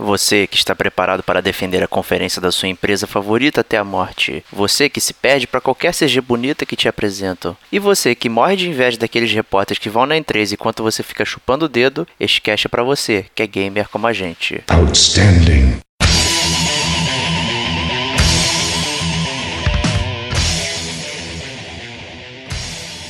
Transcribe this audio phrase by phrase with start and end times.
[0.00, 4.42] Você que está preparado para defender a conferência da sua empresa favorita até a morte.
[4.50, 7.54] Você que se perde para qualquer CG bonita que te apresentam.
[7.70, 11.22] E você que morre de inveja daqueles repórteres que vão na E3 enquanto você fica
[11.26, 14.64] chupando o dedo, este cast é para você, que é gamer como a gente.
[14.68, 15.80] Outstanding.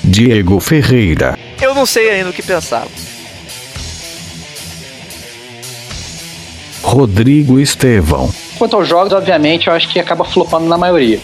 [0.02, 1.38] Diego Ferreira.
[1.62, 2.88] Eu não sei ainda o que pensar.
[6.82, 8.30] Rodrigo Estevão.
[8.58, 11.20] Quanto aos jogos, obviamente, eu acho que acaba flopando na maioria.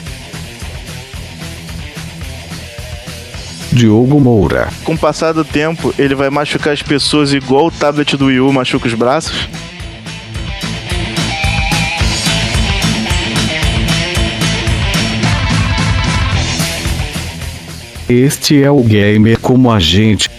[3.72, 4.68] Diogo Moura.
[4.84, 8.40] Com o passar do tempo, ele vai machucar as pessoas igual o tablet do Wii
[8.40, 9.48] U machuca os braços?
[18.08, 20.35] Este é o gamer como a gente.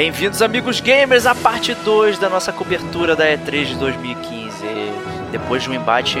[0.00, 4.64] Bem-vindos, amigos gamers, à parte 2 da nossa cobertura da E3 de 2015.
[5.30, 6.18] Depois de um embate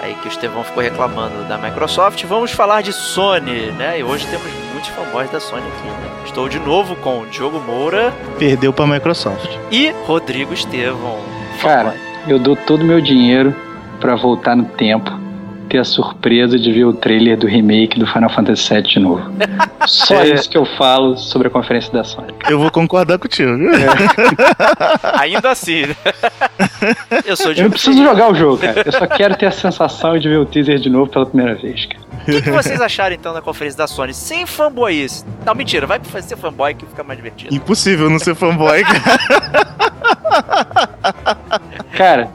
[0.00, 4.00] aí que o Estevão ficou reclamando da Microsoft, vamos falar de Sony, né?
[4.00, 6.22] E hoje temos muitos fanboys da Sony aqui, né?
[6.24, 8.14] Estou de novo com Diogo Moura.
[8.38, 9.58] Perdeu pra Microsoft.
[9.70, 11.18] E Rodrigo Estevão.
[11.60, 11.94] Cara,
[12.26, 13.54] eu dou todo o meu dinheiro
[14.00, 15.17] para voltar no tempo
[15.68, 19.30] ter a surpresa de ver o trailer do remake do Final Fantasy VII de novo.
[19.86, 20.28] Só é.
[20.34, 22.32] isso que eu falo sobre a conferência da Sony.
[22.48, 23.50] Eu vou concordar contigo.
[23.50, 23.88] É.
[25.20, 25.86] Ainda assim.
[25.86, 25.96] Né?
[27.24, 28.82] Eu sou de Eu não preciso jogar o jogo, cara.
[28.84, 31.86] Eu só quero ter a sensação de ver o teaser de novo pela primeira vez,
[31.86, 32.08] cara.
[32.22, 34.12] O que, que, vocês acharam então da conferência da Sony?
[34.12, 35.24] Sem fanboys.
[35.46, 37.54] Não, mentira, vai ser fanboy que fica mais divertido.
[37.54, 39.18] Impossível não ser fanboy, cara.
[41.96, 42.30] cara,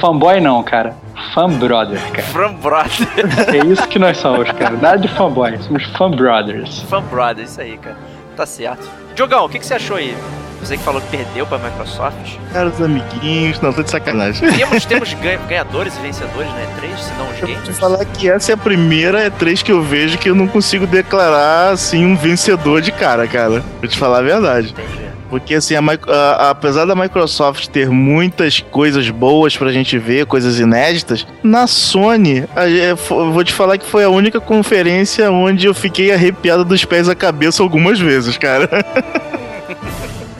[0.00, 0.94] fanboy não, cara
[1.34, 2.28] fan brother, cara.
[2.28, 3.08] Fan brother.
[3.54, 4.76] É isso que nós somos, cara.
[4.76, 6.80] Nada de fanboy, somos fan brothers.
[6.82, 7.96] Fan brothers, isso aí, cara.
[8.36, 8.88] Tá certo.
[9.14, 10.16] Diogão, o que, que você achou aí?
[10.60, 12.36] Você que falou que perdeu pra Microsoft.
[12.52, 14.50] Cara, os amiguinhos, não, tô de sacanagem.
[14.50, 17.64] Temos, temos ganhadores e vencedores na E3, se não os games?
[17.64, 20.84] Vou falar que essa é a primeira E3 que eu vejo que eu não consigo
[20.84, 23.62] declarar, assim, um vencedor de cara, cara.
[23.80, 24.70] Vou te falar a verdade.
[24.70, 25.07] Entendi.
[25.28, 30.58] Porque, assim, a, a, apesar da Microsoft ter muitas coisas boas pra gente ver, coisas
[30.58, 36.12] inéditas, na Sony, eu vou te falar que foi a única conferência onde eu fiquei
[36.12, 38.68] arrepiado dos pés à cabeça algumas vezes, cara.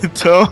[0.03, 0.51] Então,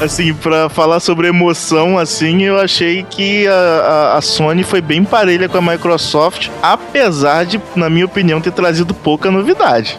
[0.00, 5.04] assim, para falar sobre emoção, assim, eu achei que a, a, a, Sony foi bem
[5.04, 9.98] parelha com a Microsoft, apesar de, na minha opinião, ter trazido pouca novidade.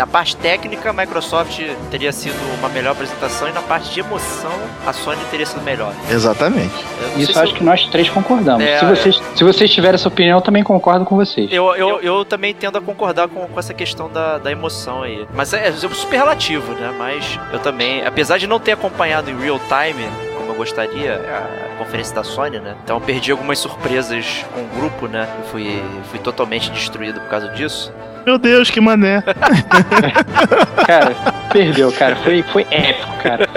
[0.00, 4.50] Na parte técnica, a Microsoft teria sido uma melhor apresentação e na parte de emoção,
[4.86, 5.92] a Sony teria sido melhor.
[6.10, 6.72] Exatamente.
[7.18, 7.58] Isso acho eu...
[7.58, 8.64] que nós três concordamos.
[8.64, 9.36] É, se, vocês, é...
[9.36, 11.52] se vocês tiverem essa opinião, eu também concordo com vocês.
[11.52, 15.28] Eu, eu, eu também tendo a concordar com, com essa questão da, da emoção aí.
[15.34, 16.94] Mas é, é super relativo, né?
[16.96, 20.08] Mas eu também, apesar de não ter acompanhado em real time,
[20.50, 22.74] como eu gostaria, a conferência da Sony, né?
[22.82, 25.28] Então eu perdi algumas surpresas com o grupo, né?
[25.38, 27.92] Eu fui, fui totalmente destruído por causa disso.
[28.26, 29.22] Meu Deus, que mané.
[30.86, 31.14] cara,
[31.52, 32.16] perdeu, cara.
[32.16, 33.48] Foi, foi épico, cara.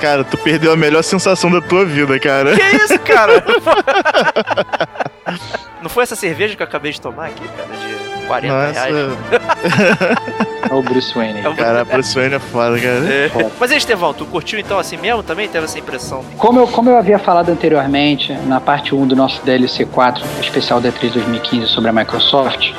[0.00, 2.54] Cara, tu perdeu a melhor sensação da tua vida, cara.
[2.54, 3.44] Que isso, cara?
[5.82, 7.68] Não foi essa cerveja que eu acabei de tomar aqui, cara?
[7.68, 8.84] De 40 Nossa.
[8.84, 9.18] reais.
[10.70, 11.40] É o Bruce Wayne.
[11.40, 13.10] É o cara, Bruce Wayne é foda, cara.
[13.10, 13.28] É.
[13.30, 13.50] Foda.
[13.58, 15.22] Mas aí, Estevão, tu curtiu então assim mesmo?
[15.22, 16.22] Também teve essa impressão?
[16.36, 20.78] Como eu, como eu havia falado anteriormente, na parte 1 do nosso DLC 4, especial
[20.80, 22.72] da 3 2015 sobre a Microsoft,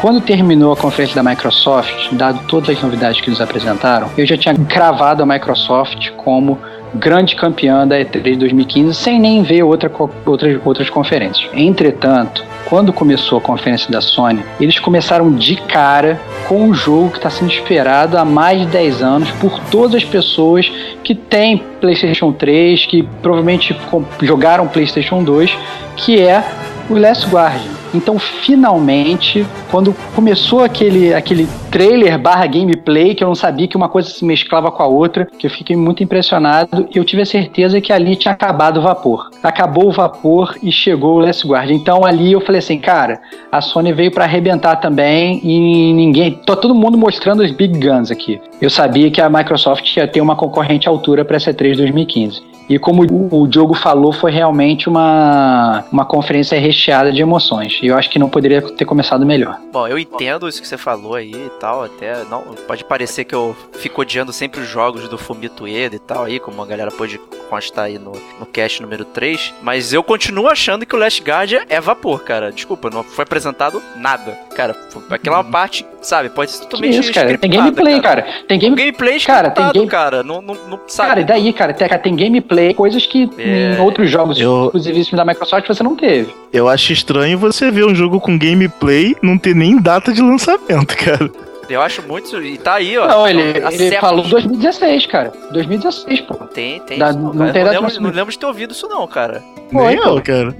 [0.00, 4.36] quando terminou a conferência da Microsoft, dado todas as novidades que eles apresentaram, eu já
[4.36, 6.58] tinha cravado a Microsoft como
[6.96, 9.90] grande campeã da E3 2015 sem nem ver outra,
[10.24, 11.48] outras, outras conferências.
[11.54, 17.18] Entretanto, quando começou a conferência da Sony, eles começaram de cara com um jogo que
[17.18, 20.70] está sendo esperado há mais de 10 anos por todas as pessoas
[21.04, 23.76] que têm PlayStation 3, que provavelmente
[24.22, 25.56] jogaram PlayStation 2,
[25.96, 26.44] que é
[26.90, 27.75] o Last Guardian.
[27.94, 33.88] Então, finalmente, quando começou aquele, aquele trailer barra gameplay, que eu não sabia que uma
[33.88, 37.80] coisa se mesclava com a outra, que eu fiquei muito impressionado, eu tive a certeza
[37.80, 39.30] que ali tinha acabado o vapor.
[39.42, 41.70] Acabou o vapor e chegou o Last Guard.
[41.70, 46.40] Então, ali eu falei assim, cara, a Sony veio para arrebentar também e ninguém...
[46.46, 48.40] Tô todo mundo mostrando os big guns aqui.
[48.60, 52.55] Eu sabia que a Microsoft ia ter uma concorrente à altura para essa 3 2015.
[52.68, 53.02] E como
[53.32, 57.78] o, Diogo falou, foi realmente uma, uma conferência recheada de emoções.
[57.82, 59.58] E eu acho que não poderia ter começado melhor.
[59.72, 63.34] Bom, eu entendo isso que você falou aí e tal, até não pode parecer que
[63.34, 66.90] eu fico odiando sempre os jogos do Fumito Ueda e tal aí, como a galera
[66.90, 67.18] pode
[67.48, 71.62] constar aí no, no cast número 3, mas eu continuo achando que o Last Guardian
[71.68, 72.50] é vapor, cara.
[72.50, 74.32] Desculpa, não foi apresentado nada.
[74.54, 74.74] Cara,
[75.10, 75.50] aquela Uhum.
[75.50, 77.36] parte, sabe, pode ser totalmente isso, cara?
[77.36, 78.26] Tem gameplay, cara.
[78.48, 78.74] Tem O game...
[78.76, 80.22] gameplay Cara, tem game- cara.
[80.22, 81.08] Não, não, não sabe.
[81.08, 81.74] Cara, e daí, cara?
[81.74, 83.74] Tem, tem gameplay, coisas que É.
[83.76, 86.32] em outros jogos Eu- exclusivíssimos da Microsoft você não teve.
[86.52, 90.96] Eu acho estranho você ver um jogo com gameplay não ter nem data de lançamento,
[90.96, 91.30] cara.
[91.68, 92.40] Eu acho muito.
[92.40, 93.08] E tá aí, ó.
[93.08, 95.32] Não, ele, Há ele falou 2016, cara.
[95.52, 96.34] 2016, pô.
[96.46, 96.96] Tem, tem.
[96.98, 97.52] Da- isso não cara.
[97.52, 98.02] tem de lembro, lançamento.
[98.10, 99.42] não lembro de ter ouvido isso, não, cara.
[99.72, 100.54] Foi, nem eu, cara.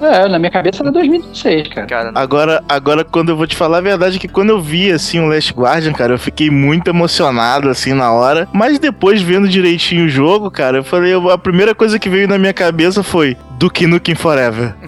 [0.00, 1.86] É, na minha cabeça era 2016, cara.
[1.86, 4.90] Cara, Agora, agora, quando eu vou te falar a verdade, é que quando eu vi,
[4.90, 8.48] assim, o Last Guardian, cara, eu fiquei muito emocionado, assim, na hora.
[8.52, 12.38] Mas depois, vendo direitinho o jogo, cara, eu falei, a primeira coisa que veio na
[12.38, 14.74] minha cabeça foi Duke Nukem Forever.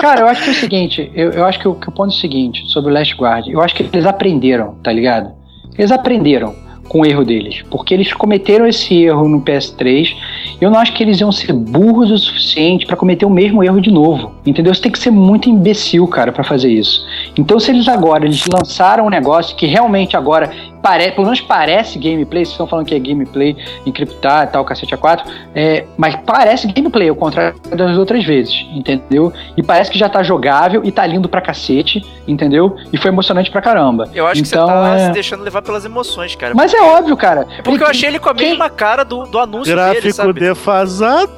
[0.00, 2.12] Cara, eu acho que é o seguinte, eu, eu acho que o, que o ponto
[2.12, 5.32] é o seguinte, sobre o Last Guard, eu acho que eles aprenderam, tá ligado?
[5.76, 6.54] Eles aprenderam
[6.88, 10.14] com o erro deles, porque eles cometeram esse erro no PS3,
[10.60, 13.80] eu não acho que eles iam ser burros o suficiente pra cometer o mesmo erro
[13.80, 14.74] de novo, entendeu?
[14.74, 17.06] Você tem que ser muito imbecil, cara, pra fazer isso.
[17.36, 20.50] Então se eles agora, eles lançaram um negócio que realmente agora,
[20.82, 24.94] pare, pelo menos parece gameplay, vocês estão falando que é gameplay, encriptar e tal, cacete
[24.96, 25.22] A4,
[25.54, 29.32] é, mas parece gameplay, ao contrário das outras vezes, entendeu?
[29.56, 32.76] E parece que já tá jogável e tá lindo pra cacete, entendeu?
[32.92, 34.08] E foi emocionante pra caramba.
[34.14, 35.06] eu acho que então, você tá é...
[35.06, 36.54] se deixando levar pelas emoções, cara.
[36.54, 37.46] Mas é óbvio, cara.
[37.64, 40.40] Porque eu achei ele com a Quem- mesma cara do, do anúncio dele, Gráfico sabe?
[40.40, 41.32] defasado.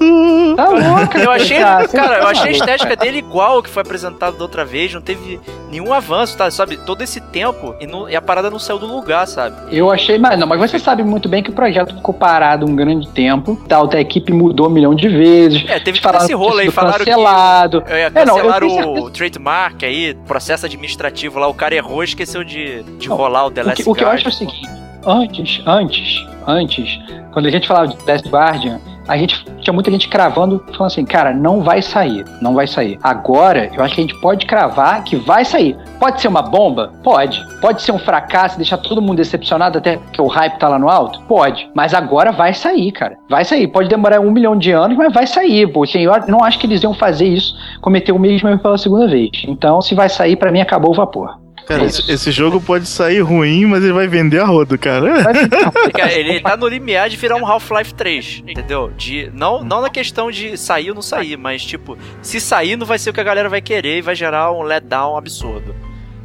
[0.57, 3.71] Tá louco, Eu achei, cara, cara, eu achei a tá estética dele igual ao que
[3.71, 5.41] foi apresentado da outra vez, não teve
[5.71, 6.51] nenhum avanço, tá?
[6.51, 6.77] Sabe?
[6.77, 9.57] Todo esse tempo e, não- e a parada não saiu do lugar, sabe?
[9.77, 12.75] Eu achei, mas não, mas você sabe muito bem que o projeto ficou parado um
[12.77, 15.65] grande tempo, tal, a equipe mudou um milhão de vezes.
[15.69, 17.83] É, teve todo esse rolo que aí, falaram que cancelado.
[17.87, 22.03] é, É, não, cancelaram tenho o certeza- trademark aí, processo administrativo lá, o cara errou
[22.03, 24.27] e esqueceu de, de Não, rolar o The O Last que, o que eu acho
[24.27, 24.63] é o seguinte,
[25.07, 26.99] antes, antes, antes,
[27.33, 28.81] quando a gente falava de Last Guardian,
[29.11, 32.97] a gente tinha muita gente cravando, falando assim, cara, não vai sair, não vai sair.
[33.03, 35.77] Agora, eu acho que a gente pode cravar que vai sair.
[35.99, 36.93] Pode ser uma bomba?
[37.03, 37.45] Pode.
[37.61, 40.89] Pode ser um fracasso, deixar todo mundo decepcionado até que o hype tá lá no
[40.89, 41.21] alto?
[41.23, 41.69] Pode.
[41.75, 43.17] Mas agora vai sair, cara.
[43.29, 43.67] Vai sair.
[43.67, 45.67] Pode demorar um milhão de anos, mas vai sair.
[45.67, 45.83] Pô.
[45.83, 49.09] Assim, eu não acho que eles iam fazer isso, cometer o mesmo erro pela segunda
[49.09, 49.31] vez.
[49.49, 51.37] Então, se vai sair, pra mim, acabou o vapor.
[51.71, 55.23] Cara, esse, esse jogo pode sair ruim, mas ele vai vender a rodo, cara.
[55.95, 58.91] Cara, ele tá no limiar de virar um Half-Life 3, entendeu?
[58.97, 62.85] De, não, não na questão de sair ou não sair, mas tipo, se sair não
[62.85, 65.73] vai ser o que a galera vai querer e vai gerar um letdown absurdo.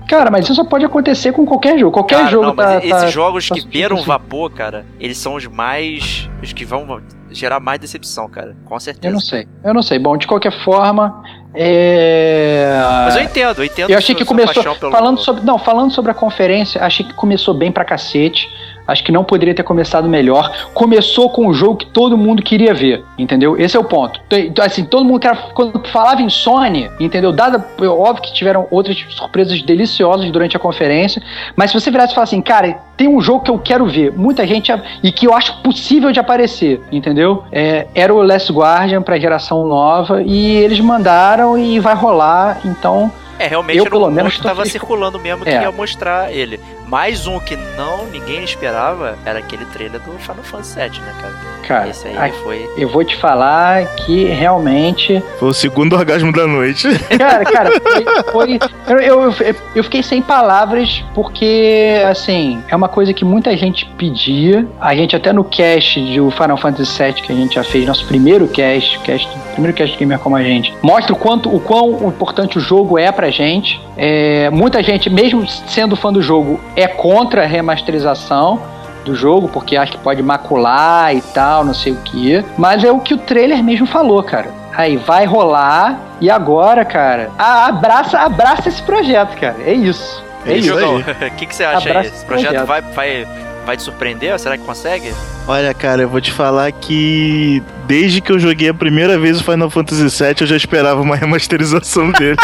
[0.08, 1.92] Cara, mas isso só pode acontecer com qualquer jogo.
[1.92, 4.06] Qualquer Cara, jogo não, mas tá, esses tá- jogos tá que beiram assim.
[4.06, 6.30] vapor, cara, eles são os mais.
[6.44, 7.02] os que vão
[7.32, 8.56] gerar mais decepção, cara.
[8.66, 9.12] Com Eu certeza.
[9.14, 9.48] não sei.
[9.64, 9.98] Eu não sei.
[9.98, 11.24] Bom, de qualquer forma,
[11.56, 12.80] é...
[13.06, 16.12] Mas eu entendo, eu entendo Eu achei que começou pelo- falando sobre, não, falando sobre
[16.12, 18.50] a conferência, achei que começou bem pra cacete.
[18.88, 20.52] Acho que não poderia ter começado melhor.
[20.74, 23.60] Começou com um jogo que todo mundo queria ver, entendeu?
[23.60, 24.20] Esse é o ponto.
[24.30, 27.32] Tem- Assim, todo mundo que quando falava em Sony, entendeu?
[27.32, 31.22] Dada, óbvio que tiveram outras surpresas deliciosas durante a conferência,
[31.56, 34.12] mas se você virasse e falasse assim, cara, tem um jogo que eu quero ver,
[34.14, 34.72] muita gente
[35.04, 37.44] e que eu acho possível de aparecer, entendeu?
[37.52, 43.12] É, era o Last Guardian pra geração nova e eles mandaram e vai rolar, então
[43.38, 45.62] É, realmente Eu, era pelo menos, tava circulando mesmo que É.
[45.64, 46.58] ia mostrar ele.
[46.88, 51.34] Mais um que não ninguém esperava era aquele trailer do Final Fantasy VII, né, cara?
[51.68, 52.70] Cara, Esse aí ai, foi.
[52.78, 55.22] eu vou te falar que realmente.
[55.40, 56.88] Foi o segundo orgasmo da noite.
[57.18, 58.06] Cara, cara, foi.
[58.32, 59.00] foi- eu,
[59.32, 59.34] eu,
[59.76, 64.68] eu fiquei sem palavras porque, assim, é uma coisa que muita gente pedia.
[64.80, 68.06] A gente, até no cast do Final Fantasy VII que a gente já fez, nosso
[68.06, 72.58] primeiro cast, cast primeiro cast gamer como a gente, mostra o quanto o quão importante
[72.58, 73.82] o jogo é pra gente.
[73.98, 78.62] É, muita gente, mesmo sendo fã do jogo, é contra a remasterização
[79.06, 82.44] do jogo, porque acha que pode macular e tal, não sei o que.
[82.58, 84.50] Mas é o que o trailer mesmo falou, cara.
[84.76, 89.56] Aí vai rolar e agora, cara, abraça, abraça esse projeto, cara.
[89.66, 90.24] É isso.
[90.46, 90.78] É É isso.
[90.78, 90.86] aí.
[91.32, 91.92] o que, que você acha aí?
[91.92, 92.68] Abraço Esse projeto projeto.
[92.68, 93.28] vai, vai,
[93.66, 94.38] vai te surpreender?
[94.40, 95.14] Será que consegue?
[95.48, 99.44] Olha, cara, eu vou te falar que desde que eu joguei a primeira vez o
[99.44, 102.38] Final Fantasy VII, eu já esperava uma remasterização dele.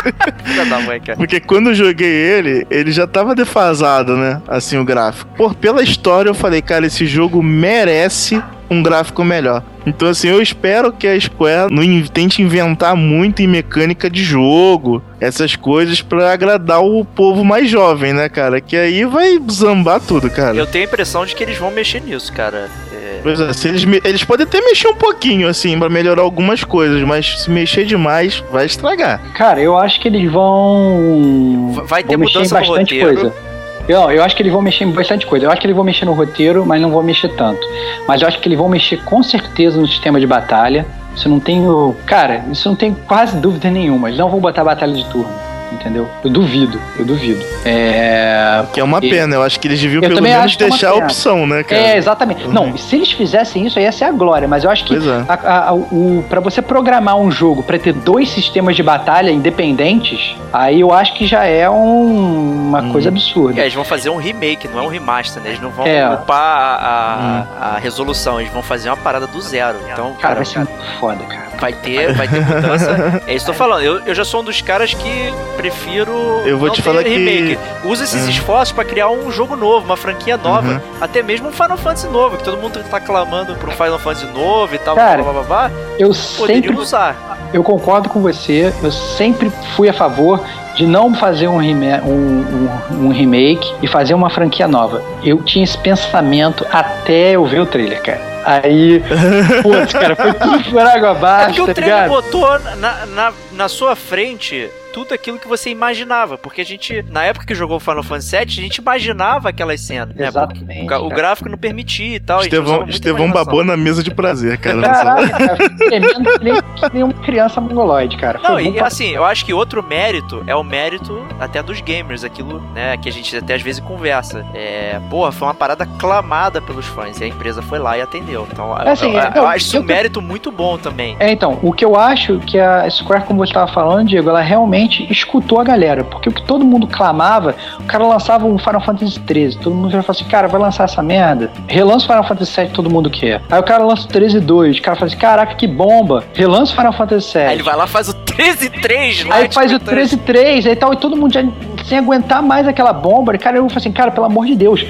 [0.43, 1.17] Filha da mãe, cara.
[1.17, 4.41] Porque quando eu joguei ele, ele já tava defasado, né?
[4.47, 5.29] Assim, o gráfico.
[5.35, 9.61] Por, pela história, eu falei, cara, esse jogo merece um gráfico melhor.
[9.85, 15.03] Então, assim, eu espero que a Square não tente inventar muito em mecânica de jogo,
[15.19, 18.61] essas coisas pra agradar o povo mais jovem, né, cara?
[18.61, 20.55] Que aí vai zambar tudo, cara.
[20.55, 22.69] Eu tenho a impressão de que eles vão mexer nisso, cara.
[22.93, 26.21] É, Pois é, se eles, me- eles podem até mexer um pouquinho, assim, pra melhorar
[26.21, 29.19] algumas coisas, mas se mexer demais, vai estragar.
[29.33, 31.73] Cara, eu acho que eles vão.
[31.85, 33.21] Vai ter vão mexer em mudança no bastante roteiro.
[33.29, 33.50] coisa.
[33.87, 35.45] Eu, eu acho que eles vão mexer em bastante coisa.
[35.45, 37.65] Eu acho que eles vão mexer no roteiro, mas não vão mexer tanto.
[38.07, 40.85] Mas eu acho que eles vão mexer com certeza no sistema de batalha.
[41.15, 41.95] Isso não tenho.
[42.05, 44.09] Cara, isso não tenho quase dúvida nenhuma.
[44.09, 45.50] Eles não vão botar batalha de turno.
[45.71, 46.09] Entendeu?
[46.23, 47.43] Eu duvido, eu duvido.
[47.65, 48.63] É.
[48.73, 50.89] Que é uma E- pena, eu acho que eles deviam Eu pelo menos é deixar
[50.89, 51.05] a pena.
[51.05, 51.81] opção, né, cara?
[51.81, 52.45] É, exatamente.
[52.45, 52.51] Uhum.
[52.51, 54.47] Não, se eles fizessem isso, aí ia ser a glória.
[54.47, 55.25] Mas eu acho que Pois é.
[55.27, 59.31] a, a, a- o, pra você programar um jogo pra ter dois sistemas de batalha
[59.31, 62.91] independentes, aí eu acho que já é um- uma Hum.
[62.91, 63.59] coisa absurda.
[63.59, 65.49] É, eles vão fazer um remake, não é um remaster, né?
[65.49, 66.07] Eles não vão É.
[66.09, 69.77] upar a, a, a resolução, eles vão fazer uma parada do zero.
[69.91, 71.50] Então, Cara, cara, vai ser muito foda, cara.
[71.61, 73.21] Vai ter, vai ter mudança.
[73.27, 73.83] É isso que eu tô falando.
[73.83, 76.11] Eu, eu já sou um dos caras que prefiro.
[76.45, 77.57] Eu vou não te ter falar que- remake.
[77.85, 78.29] Usa esses Hum.
[78.29, 80.67] esforços pra criar um jogo novo, uma franquia nova.
[80.73, 80.79] Uhum.
[80.99, 84.25] Até mesmo um Final Fantasy novo, que todo mundo tá clamando por um Final Fantasy
[84.27, 85.71] novo e tal, Cara, blá blá blá blá.
[85.99, 87.15] Eu sempre, usar.
[87.53, 90.43] eu concordo com você, eu sempre fui a favor
[90.75, 95.03] de não fazer um, um- um- um remake e fazer uma franquia nova.
[95.23, 98.21] Eu tinha esse pensamento até eu ver o trailer, cara.
[98.45, 99.03] Aí,
[99.61, 102.09] putz, cara, foi tudo por água É abaixo, porque o tá trailer ligado?
[102.09, 106.37] botou na, na, na sua frente tudo aquilo que você imaginava.
[106.37, 110.15] Porque a gente, na época que jogou Final Fantasy VII, a gente imaginava aquelas cenas.
[110.15, 110.27] né?
[110.27, 110.93] Exatamente.
[110.93, 112.41] O, gráfico não permitia e tal.
[112.41, 114.77] Estevão, Estevão babou na mesa de prazer, cara.
[114.77, 118.39] nessa- Caraca, cara, que nem, uma criança mongoloide, cara.
[118.39, 121.81] Foi Não, e pra- assim, eu acho que outro mérito é o mérito até dos
[121.81, 124.45] gamers, aquilo, né, que a gente até às vezes conversa.
[124.53, 128.47] É, porra, foi uma parada clamada pelos fãs e a empresa foi lá e atendeu.
[128.51, 131.15] Então, eu- assim, eu, eu não, acho isso um eu- mérito muito bom também.
[131.19, 134.41] É, então, o que eu acho que a Square, como você estava falando, Diego, ela
[134.41, 136.03] realmente escutou a galera.
[136.03, 139.55] Porque o que todo mundo clamava, o cara lançava um Final Fantasy XIII.
[139.57, 141.51] Todo mundo já falava assim, cara, vai lançar essa merda.
[141.67, 143.41] Relança o Final Fantasy VII, todo mundo quer.
[143.49, 144.77] Aí o cara lança o 13 2.
[144.77, 146.23] O cara fala assim, caraca, que bomba.
[146.33, 147.47] Relança o Final Fantasy VII.
[147.47, 149.35] Aí ele vai lá e faz o 13-3 lá.
[149.35, 151.43] Aí faz o tipo, 13 3 e tal, e todo mundo já
[151.85, 153.35] sem aguentar mais aquela bomba.
[153.35, 154.85] E cara, eu falei assim, cara, pelo amor de Deus,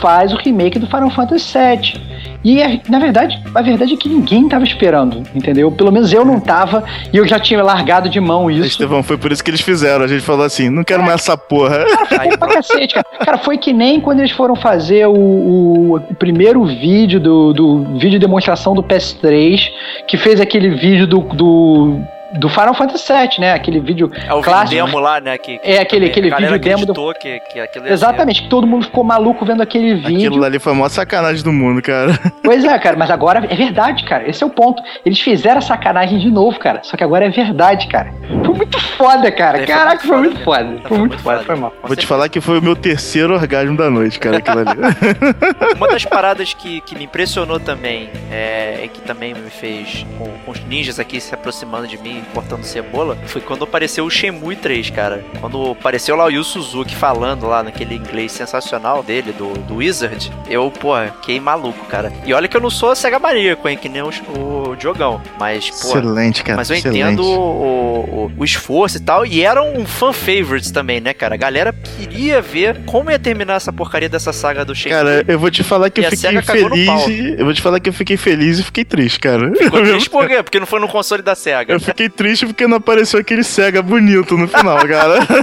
[0.00, 2.06] faz o remake do Final Fantasy VII.
[2.44, 5.70] E é- na verdade, a verdade é que ninguém tava esperando, entendeu?
[5.72, 8.66] Pelo menos eu não tava, e eu já tinha largado de mão isso.
[8.68, 10.04] Estevão, foi por isso que eles fizeram.
[10.04, 11.84] A gente falou assim: não quero mais essa porra.
[12.18, 13.06] Aí, Pô, pra cacete, cara.
[13.24, 17.98] Cara, foi que nem quando eles foram fazer o, o- o primeiro vídeo do, do
[17.98, 19.68] vídeo demonstração do PS3,
[20.06, 22.00] que fez aquele vídeo do, do,
[22.38, 23.52] do Final Fantasy VII, né?
[23.52, 24.74] Aquele vídeo é o vídeo clássico.
[24.74, 25.38] demo lá, né?
[25.38, 27.14] Que, É aquele, aquele vídeo demo do.
[27.14, 30.28] que, que ia Exatamente, que todo mundo ficou maluco vendo aquele vídeo.
[30.28, 32.18] Aquilo ali foi a maior sacanagem do mundo, cara.
[32.42, 34.28] Pois é, cara, mas agora é verdade, cara.
[34.28, 34.82] Esse é o ponto.
[35.04, 36.80] Eles fizeram a sacanagem de novo, cara.
[36.82, 38.12] Só que agora é verdade, cara.
[38.44, 39.58] Foi muito foda, cara.
[39.58, 40.64] É, foi Caraca, muito foi muito foda foda.
[40.64, 40.88] mesmo.
[40.88, 41.72] Foi muito foda, foi mal.
[41.82, 44.80] Vou te falar que foi o meu terceiro orgasmo da noite, cara, aquilo ali.
[45.76, 50.26] Uma das paradas que, que me impressionou também é, e que também me fez com,
[50.44, 54.56] com os ninjas aqui se aproximando de mim, cortando cebola, foi quando apareceu o Shenmue
[54.56, 55.24] 3, cara.
[55.40, 60.30] Quando apareceu lá o Yu Suzuki falando lá naquele inglês sensacional dele, do, do Wizard,
[60.48, 62.12] eu, pô, fiquei maluco, cara.
[62.24, 65.70] E olha que eu não sou cega maníaco, hein, que nem o, o Diogão, mas,
[65.70, 66.56] pô, excelente, cara.
[66.56, 66.98] mas eu excelente.
[66.98, 69.24] entendo o, o, o esforço e tal.
[69.26, 71.34] E era um fan favorites também, né, cara?
[71.34, 74.96] A galera queria ver como ia terminar essa porcaria dessa saga do Shenmue.
[74.98, 77.38] Cara, eu vou te falar que E eu fiquei feliz.
[77.38, 79.52] Eu vou te falar que eu fiquei feliz e fiquei triste, cara.
[79.54, 80.42] Ficou triste por quê?
[80.42, 81.74] Porque não foi no console da SEGA.
[81.74, 85.18] Eu fiquei triste porque não apareceu aquele cega bonito no final, cara.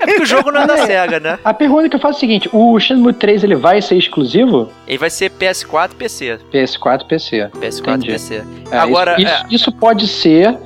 [0.00, 1.38] É porque o jogo não é da SEGA, né?
[1.44, 4.70] A pergunta que eu faço é a seguinte: o Shenmue 3 ele vai ser exclusivo?
[4.86, 6.38] Ele vai ser PS4 e PC.
[6.52, 7.50] PS4 PC.
[7.54, 8.06] PS4 e Entendi.
[8.08, 8.44] PC.
[8.70, 9.34] É, Agora, isso, é.
[9.34, 10.56] isso, isso pode ser,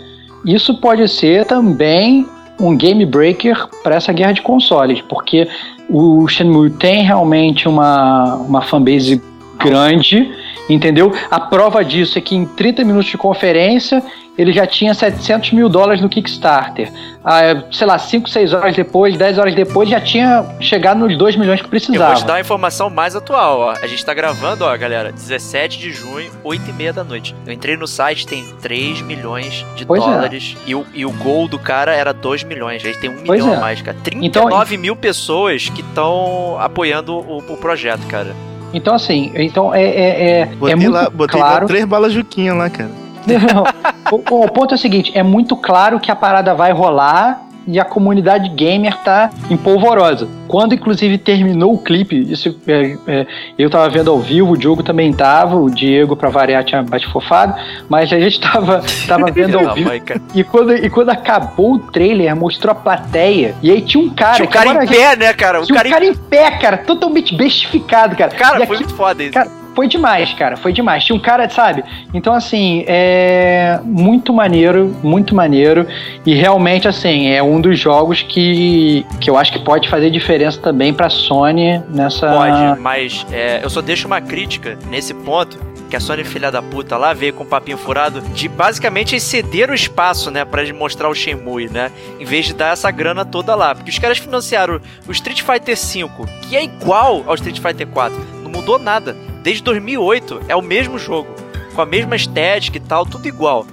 [0.45, 2.27] isso pode ser também
[2.61, 5.49] um game breaker para essa guerra de consoles, porque
[5.89, 9.21] o Shenmue tem realmente uma, uma fanbase
[9.59, 10.31] grande,
[10.69, 11.13] entendeu?
[11.31, 14.03] A prova disso é que em 30 minutos de conferência
[14.37, 16.91] ele já tinha 700 mil dólares no Kickstarter.
[17.25, 21.37] Ah, sei lá, 5, 6 horas depois, 10 horas depois, já tinha chegado nos 2
[21.37, 22.12] milhões que Eu precisava.
[22.12, 23.71] vou te dar a informação mais atual, ó.
[23.81, 27.35] A gente tá gravando, ó, galera, 17 de junho, 8 e meia da noite.
[27.47, 30.07] Eu entrei no site, tem 3 milhões de Pois é.
[30.07, 30.57] dólares.
[30.67, 32.85] E, o, e o gol do cara era 2 milhões.
[32.85, 33.57] Ele tem 1 Pois milhão é.
[33.57, 33.97] a mais, cara.
[34.03, 38.35] 39 mil pessoas que estão apoiando o, o projeto, cara.
[38.75, 41.61] Então, assim, então é, é, é, é Botei, muito lá, botei claro.
[41.62, 43.04] lá três balas Juquinha lá, cara.
[43.26, 43.64] Não,
[44.11, 47.81] o, o ponto é o seguinte: é muito claro que a parada vai rolar e
[47.81, 50.28] a comunidade gamer tá empolvorosa.
[50.47, 53.26] Quando inclusive terminou o clipe, isso é, é,
[53.59, 57.54] eu tava vendo ao vivo, o Diogo também tava, o Diego pra variar tinha bate-fofado,
[57.88, 59.90] mas a gente tava, tava vendo ao vivo.
[60.35, 64.35] E quando, e quando acabou o trailer, mostrou a plateia, e aí tinha um cara.
[64.35, 65.62] Tinha um cara em pé, né, cara?
[65.62, 68.31] tinha um cara em pé, cara, totalmente bestificado, cara.
[68.33, 69.33] Cara, e foi aqui, muito foda isso.
[69.33, 71.04] Cara, foi demais, cara, foi demais.
[71.04, 71.85] Tinha um cara, sabe?
[72.12, 75.87] Então, assim, é muito maneiro, muito maneiro.
[76.25, 80.61] E realmente, assim, é um dos jogos que, que eu acho que pode fazer diferença
[80.61, 82.31] também pra Sony nessa.
[82.31, 85.59] Pode, mas é, eu só deixo uma crítica nesse ponto
[85.90, 89.71] que a Sony filha da puta lá veio com um papinho furado de basicamente exceder
[89.71, 93.54] o espaço, né, para mostrar o Shenmue, né, em vez de dar essa grana toda
[93.54, 96.09] lá, porque os caras financiaram o Street Fighter V,
[96.43, 99.14] que é igual ao Street Fighter 4, não mudou nada.
[99.45, 101.29] Desde 2008 é o mesmo jogo,
[101.75, 103.67] com a mesma estética e tal, tudo igual.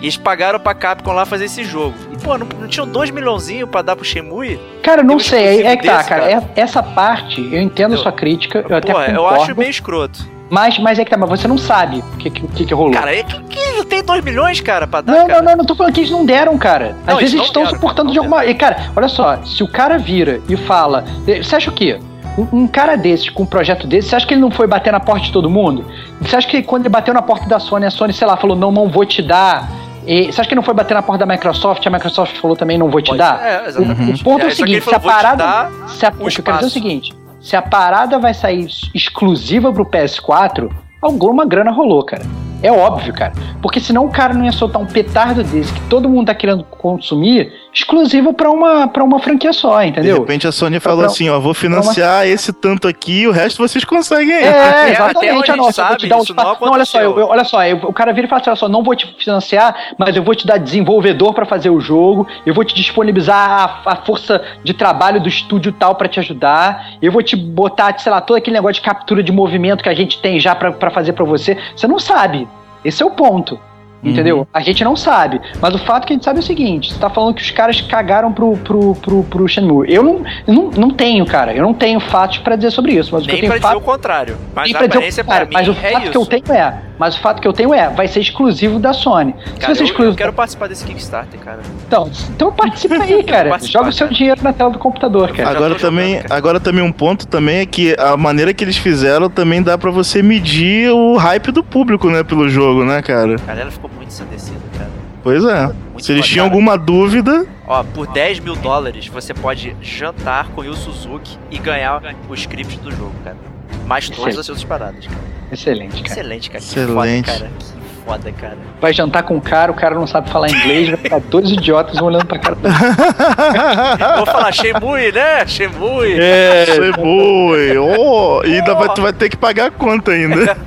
[0.00, 1.94] E eles pagaram pra Capcom lá fazer esse jogo.
[2.12, 4.58] E, pô, não, não tinham 2 milhãozinhos pra dar pro Shenmue?
[4.82, 6.22] Cara, não sei, é que tá, cara.
[6.28, 6.50] cara.
[6.56, 9.14] Essa parte, eu entendo Eu- a sua crítica, eu Pô, até concordo.
[9.14, 10.32] eu acho meio escroto.
[10.50, 12.92] Mas, mas é que tá, mas você não sabe o que, que, que, rolou.
[12.92, 15.40] Cara, é que, que tem 2 milhões, cara, pra dar, Não, cara?
[15.40, 16.96] não, não, não tô falando que eles não deram, cara.
[17.06, 18.44] Às Não, vezes eles estão deram, suportando de alguma.
[18.44, 21.04] E, cara, olha só, se o cara vira e fala.
[21.42, 21.98] Você acha o quê?
[22.38, 24.92] Um, um cara desse, com um projeto desse, você acha que ele não foi bater
[24.92, 25.84] na porta de todo mundo?
[26.20, 28.56] Você acha que quando ele bateu na porta da Sony, a Sony, sei lá, falou,
[28.56, 29.68] não, não vou te dar.
[30.06, 31.86] E você acha que ele não foi bater na porta da Microsoft?
[31.86, 33.40] A Microsoft falou também, não vou te Pode- dar?
[33.44, 34.20] É, exatamente.
[34.20, 35.70] O ponto é, É, o seguinte, se a falou, vou te parada.
[35.88, 38.66] Se a, o que eu quero dizer é o seguinte: se a parada vai sair
[38.94, 40.70] exclusiva pro PS4,
[41.00, 42.22] alguma grana rolou, cara.
[42.62, 43.32] É óbvio, cara.
[43.60, 46.62] Porque senão o cara não ia soltar um petardo desse que todo mundo tá querendo
[46.64, 50.18] consumir, exclusivo pra uma, pra uma franquia só, De entendeu?
[50.20, 53.58] repente a Sony falou Pra- assim, ó, vou financiar esse tanto aqui e o resto
[53.66, 54.44] vocês conseguem aí.
[54.44, 55.50] É, até exatamente.
[55.50, 56.56] a não, gente só vou te sabe, dar um não.
[56.60, 58.56] Não, olha só, eu- eu- olha só, eu- o cara vira e fala assim: olha
[58.56, 62.26] só, não vou te financiar, mas eu vou te dar desenvolvedor pra fazer o jogo,
[62.44, 66.90] eu vou te disponibilizar a, a força de trabalho do estúdio tal pra te ajudar,
[67.00, 69.94] eu vou te botar, sei lá, todo aquele negócio de captura de movimento que a
[69.94, 71.56] gente tem já pra pra fazer pra você.
[71.74, 72.46] Você não sabe.
[72.84, 73.58] Esse é o ponto.
[74.04, 74.48] Entendeu?
[74.52, 75.40] A gente não sabe.
[75.60, 77.50] Mas o fato que a gente sabe é o seguinte: você tá falando que os
[77.52, 79.86] caras cagaram pro, pro, pro, pro Shenmue.
[79.88, 81.54] Eu não, não, não tenho, cara.
[81.54, 83.10] Eu não tenho fatos pra dizer sobre isso.
[83.12, 84.36] Mas o que eu Nem tenho pra dizer fato o contrário.
[84.54, 86.10] Mas nem a dizer o pra contrário, mim mas o é fato isso.
[86.10, 88.92] que eu tenho é, mas o fato que eu tenho é, vai ser exclusivo da
[88.92, 89.34] Sony.
[89.44, 91.58] Se Cara, ser eu, exclusivo, eu quero participar desse Kickstarter, cara.
[91.84, 93.58] então, então participa aí, cara.
[93.58, 94.16] Joga o seu cara.
[94.16, 95.50] dinheiro na tela do computador, cara.
[95.50, 96.38] Agora também, jogando, cara.
[96.38, 99.90] agora também um ponto também é que a maneira que eles fizeram também dá pra
[99.90, 103.34] você medir o hype do público, né, pelo jogo, né, cara?
[103.34, 104.90] A galera ficou muito ensandecida, cara.
[105.24, 105.66] Pois é.
[105.66, 110.60] Muito Se eles tinham alguma dúvida, Ó, por 10 mil dólares você pode jantar com
[110.60, 113.51] o Yu Suzuki e ganhar o script do jogo, cara.
[113.86, 115.20] Mais todas as outras paradas, cara.
[115.50, 116.12] Excelente, cara.
[116.20, 116.60] Excelente, cara.
[116.62, 117.30] Que Excelente.
[117.30, 117.50] foda, cara.
[117.58, 118.58] Que foda, cara.
[118.80, 122.00] Vai jantar com o cara, o cara não sabe falar inglês, vai ficar dois idiotas
[122.00, 122.62] olhando pra cara do
[124.16, 125.46] Vou falar Shemui, né?
[125.46, 126.18] Shemui.
[126.18, 127.78] É, Shemui.
[127.78, 130.56] Oh, e ainda vai, tu vai ter que pagar a conta ainda.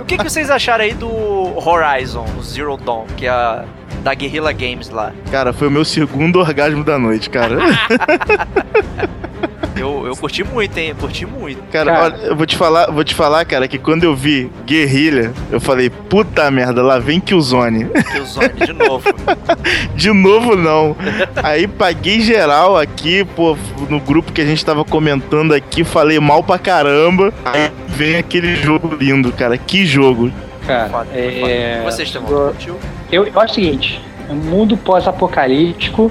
[0.00, 3.64] O que, que vocês acharam aí do Horizon, o Zero Dawn, que é a
[4.02, 5.12] da Guerrilla Games lá?
[5.30, 7.56] Cara, foi o meu segundo orgasmo da noite, cara.
[9.78, 10.88] Eu, eu curti muito, hein?
[10.90, 11.62] Eu curti muito.
[11.70, 12.04] Cara, Cara.
[12.04, 15.60] olha, eu vou te falar, vou te falar, cara, que quando eu vi Guerrilha, eu
[15.60, 17.86] falei, puta merda, lá vem Killzone.
[18.12, 19.04] Killzone de novo.
[19.94, 20.96] De novo não.
[21.42, 23.56] Aí paguei geral aqui, pô,
[23.88, 27.32] no grupo que a gente tava comentando aqui, falei mal pra caramba.
[27.44, 29.56] Aí vem aquele jogo lindo, cara.
[29.58, 30.30] Que jogo.
[30.66, 30.88] cara.
[30.88, 31.80] Foda, É...
[31.80, 31.90] foda.
[31.90, 32.76] Vocês curtiu?
[33.10, 36.10] Eu, eu acho o seguinte: um mundo pós-apocalíptico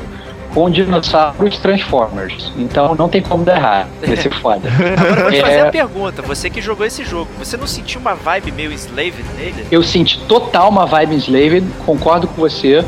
[0.56, 2.52] com dinossauros Transformers.
[2.58, 3.88] Então não tem como dar errado.
[4.04, 4.68] Vai ser foda.
[4.70, 5.62] Agora vou te fazer É.
[5.68, 9.68] a pergunta, você que jogou esse jogo, você não sentiu uma vibe meio Slave nele?
[9.70, 12.84] Eu senti total uma vibe Enslaved, concordo com você.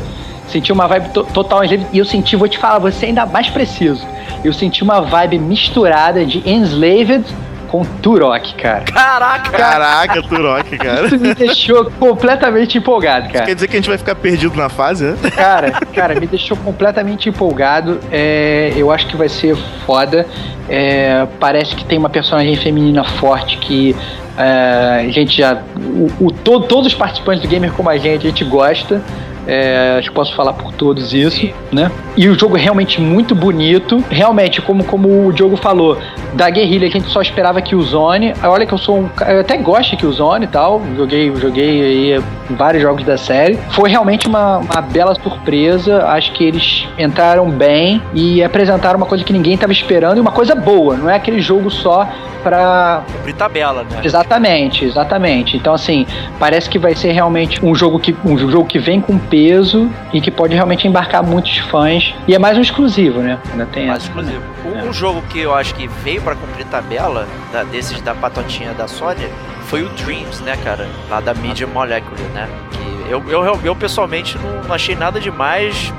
[0.48, 3.50] Senti uma vibe to- total Enslaved e eu senti, vou te falar, você ainda mais
[3.50, 4.04] preciso.
[4.42, 7.22] Eu senti uma vibe misturada de Enslaved
[7.68, 8.80] com Turok, cara.
[8.84, 9.50] Caraca!
[9.50, 11.06] Caraca, Turok, cara.
[11.06, 13.46] Isso me deixou completamente empolgado, cara.
[13.46, 15.16] Quer dizer que a gente vai ficar perdido na fase, né?
[15.36, 18.00] Cara, cara, me deixou completamente empolgado.
[18.10, 20.26] É, eu acho que vai ser foda.
[20.68, 23.94] É, parece que tem uma personagem feminina forte que
[24.36, 25.58] é, a gente já.
[25.76, 29.02] O, o- to- todos os participantes do Gamer como a gente, a gente gosta.
[29.48, 31.54] É, acho que posso falar por todos isso, Sim.
[31.72, 31.90] né?
[32.14, 34.04] E o jogo é realmente muito bonito.
[34.10, 35.96] Realmente, como, como o Diogo falou,
[36.34, 38.34] da guerrilha a gente só esperava que o Zone.
[38.42, 39.08] Olha que eu sou um.
[39.26, 40.82] Eu até gosto que o Zone e tal.
[40.94, 43.58] Joguei, joguei aí vários jogos da série.
[43.70, 46.04] Foi realmente uma, uma bela surpresa.
[46.08, 50.32] Acho que eles entraram bem e apresentaram uma coisa que ninguém estava esperando e uma
[50.32, 50.94] coisa boa.
[50.94, 52.06] Não é aquele jogo só
[52.42, 54.00] pra Cumprir tabela, né?
[54.04, 55.56] Exatamente, exatamente.
[55.56, 56.06] Então, assim,
[56.38, 59.88] parece que vai ser realmente um jogo que, um jogo que vem com peso peso
[60.12, 62.12] e que pode realmente embarcar muitos fãs.
[62.26, 63.38] E é mais um exclusivo, né?
[63.52, 64.08] Ainda tem Mais essa.
[64.08, 64.42] exclusivo.
[64.64, 64.92] Um, É.
[64.92, 69.28] jogo que eu acho que veio pra cumprir tabela, da- desses da patotinha da Sony,
[69.66, 70.88] foi o Dreams, né, cara?
[71.08, 72.48] Lá da Media Molecule, né?
[72.72, 75.92] Que eu, eu, eu, eu, pessoalmente não, não achei nada demais,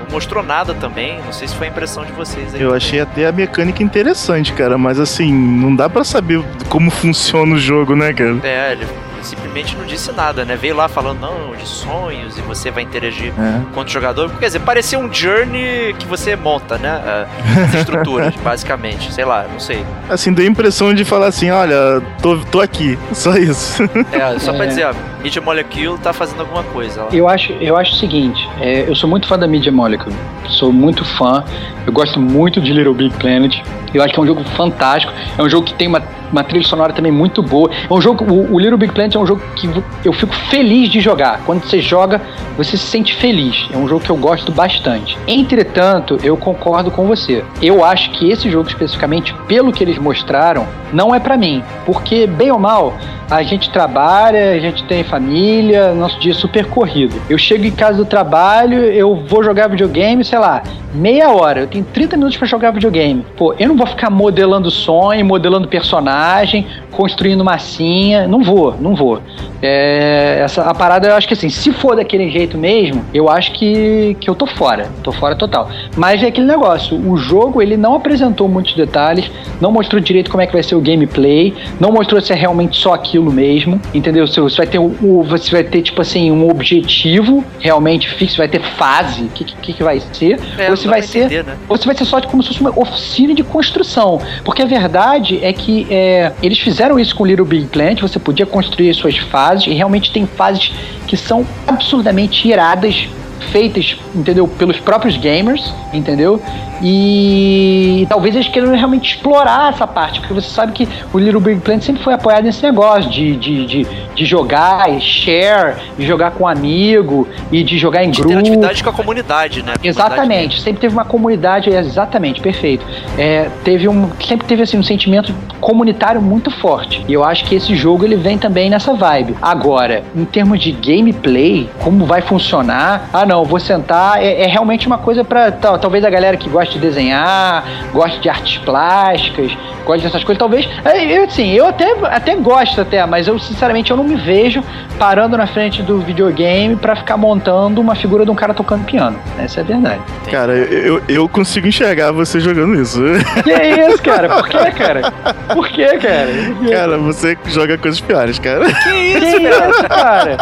[0.00, 1.18] não mostrou nada também.
[1.26, 2.60] Não sei se foi a impressão de vocês aí.
[2.62, 7.54] Eu achei até a mecânica interessante, cara, mas assim, não dá pra saber como funciona
[7.54, 8.36] o jogo, né, cara?
[8.44, 8.86] É, ele
[9.24, 10.56] simplesmente não disse nada, né?
[10.56, 13.60] Veio lá falando, não, de sonhos e você vai interagir É.
[13.74, 14.30] contra o jogador.
[14.38, 17.00] Quer dizer, parecia um journey que você monta, né?
[17.04, 17.26] Ah,
[17.68, 19.12] As estruturas, basicamente.
[19.12, 19.84] Sei lá, não sei.
[20.08, 23.82] Assim, deu a impressão de falar assim, olha, tô, tô aqui, só isso.
[24.12, 24.68] É, só pra É.
[24.68, 24.92] dizer, ó,
[25.24, 27.08] Media Molecule tá fazendo alguma coisa lá.
[27.10, 30.14] Eu acho, eu acho o seguinte, é, eu sou muito fã da Media Molecule,
[30.50, 31.42] sou muito fã,
[31.86, 33.62] eu gosto muito de Little Big Planet,
[33.94, 36.66] eu acho que é um jogo fantástico, é um jogo que tem uma, uma trilha
[36.66, 39.40] sonora também muito boa, é um jogo, o, o Little Big Planet é um jogo
[39.56, 39.66] que
[40.04, 42.20] eu fico feliz de jogar, quando você joga,
[42.58, 45.16] você se sente feliz, é um jogo que eu gosto bastante.
[45.26, 50.66] Entretanto, eu concordo com você, eu acho que esse jogo especificamente, pelo que eles mostraram,
[50.92, 52.92] não é pra mim, porque bem ou mal,
[53.30, 57.20] a gente trabalha, a gente tem família, nosso dia é super corrido.
[57.28, 61.60] Eu chego em casa do trabalho, eu vou jogar videogame, sei lá, meia hora.
[61.60, 63.24] Eu tenho 30 minutos pra jogar videogame.
[63.36, 68.28] Pô, eu não vou ficar modelando sonho, modelando personagem, construindo massinha.
[68.28, 69.20] Não vou, não vou.
[69.60, 73.52] É, essa, a parada, eu acho que assim, se for daquele jeito mesmo, eu acho
[73.52, 74.88] que, que eu tô fora.
[75.02, 75.68] Tô fora total.
[75.96, 80.42] Mas é aquele negócio, o jogo ele não apresentou muitos detalhes, não mostrou direito como
[80.42, 84.26] é que vai ser o gameplay, não mostrou se é realmente só aquilo mesmo, entendeu?
[84.26, 88.38] Se você vai ter o, o- você vai ter tipo assim um objetivo realmente fixo,
[88.38, 91.18] vai ter fase, o que, que, que vai ser, É, ou se dá vai ser
[91.26, 91.56] entender, né?
[91.68, 94.20] ou se vai ser só como se fosse uma oficina de construção.
[94.44, 98.46] Porque a verdade é que é, eles fizeram isso com Little Big Planet, você podia
[98.46, 100.72] construir as suas fases, e realmente tem fases
[101.06, 103.08] que são absurdamente iradas,
[103.44, 106.40] feitas, entendeu, pelos próprios gamers, entendeu?
[106.82, 111.60] E talvez eles queiram realmente explorar essa parte, porque você sabe que o Little Big
[111.60, 116.32] Planet sempre foi apoiado nesse negócio de, de, de, de jogar e share, de jogar
[116.32, 118.34] com amigo e de jogar em De grupo.
[118.34, 119.74] interatividade com a comunidade, né?
[119.82, 122.84] A Exatamente, sempre teve uma comunidade, exatamente, perfeito.
[123.16, 127.02] É, teve um, sempre teve assim um sentimento comunitário muito forte.
[127.08, 129.36] E eu acho que esse jogo ele vem também nessa vibe.
[129.40, 133.08] Agora, em termos de gameplay, como vai funcionar?
[133.12, 134.22] Ah, não, vou sentar.
[134.22, 138.28] É, é realmente uma coisa para talvez a galera que gosta de desenhar, gosta de
[138.28, 140.38] artes plásticas, gosta dessas coisas.
[140.38, 144.16] Talvez, é, eu, assim, eu até, até gosto até, mas eu sinceramente eu não me
[144.16, 144.62] vejo
[144.98, 149.18] parando na frente do videogame para ficar montando uma figura de um cara tocando piano.
[149.38, 150.00] Essa é a verdade.
[150.30, 153.00] Cara, eu, eu consigo enxergar você jogando isso.
[153.42, 154.28] Que isso, cara?
[154.28, 155.12] Por que, cara?
[155.52, 156.28] Por que, cara?
[156.70, 158.66] Cara, você joga coisas piores, cara.
[158.66, 159.70] Que Que isso, cara?
[159.70, 160.36] isso, cara?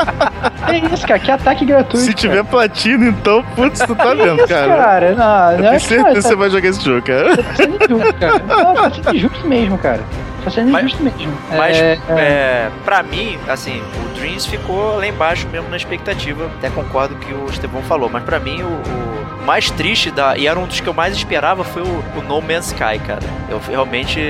[0.66, 1.20] Que isso, cara?
[1.20, 2.04] Que ataque gratuito.
[2.04, 4.76] Se tiver platina, então, putz, tu tá vendo, cara.
[4.76, 5.14] cara?
[5.14, 7.36] Não, Eu não tenho é certeza cara, que você vai jogar esse jogo, cara.
[7.36, 8.38] tá sendo injusto, cara.
[8.48, 10.00] Não, tá sendo injusto mesmo, cara.
[10.44, 11.32] Tá sendo Mas- injusto mesmo.
[11.56, 16.46] Mas, É, é, pra mim, assim, o Dreams ficou lá embaixo mesmo na expectativa.
[16.58, 18.08] Até concordo com o que o Estevão falou.
[18.12, 21.16] Mas pra mim, o, o mais triste, da, e era um dos que eu mais
[21.16, 23.22] esperava, foi o, o No Man's Sky, cara.
[23.48, 24.20] Eu realmente.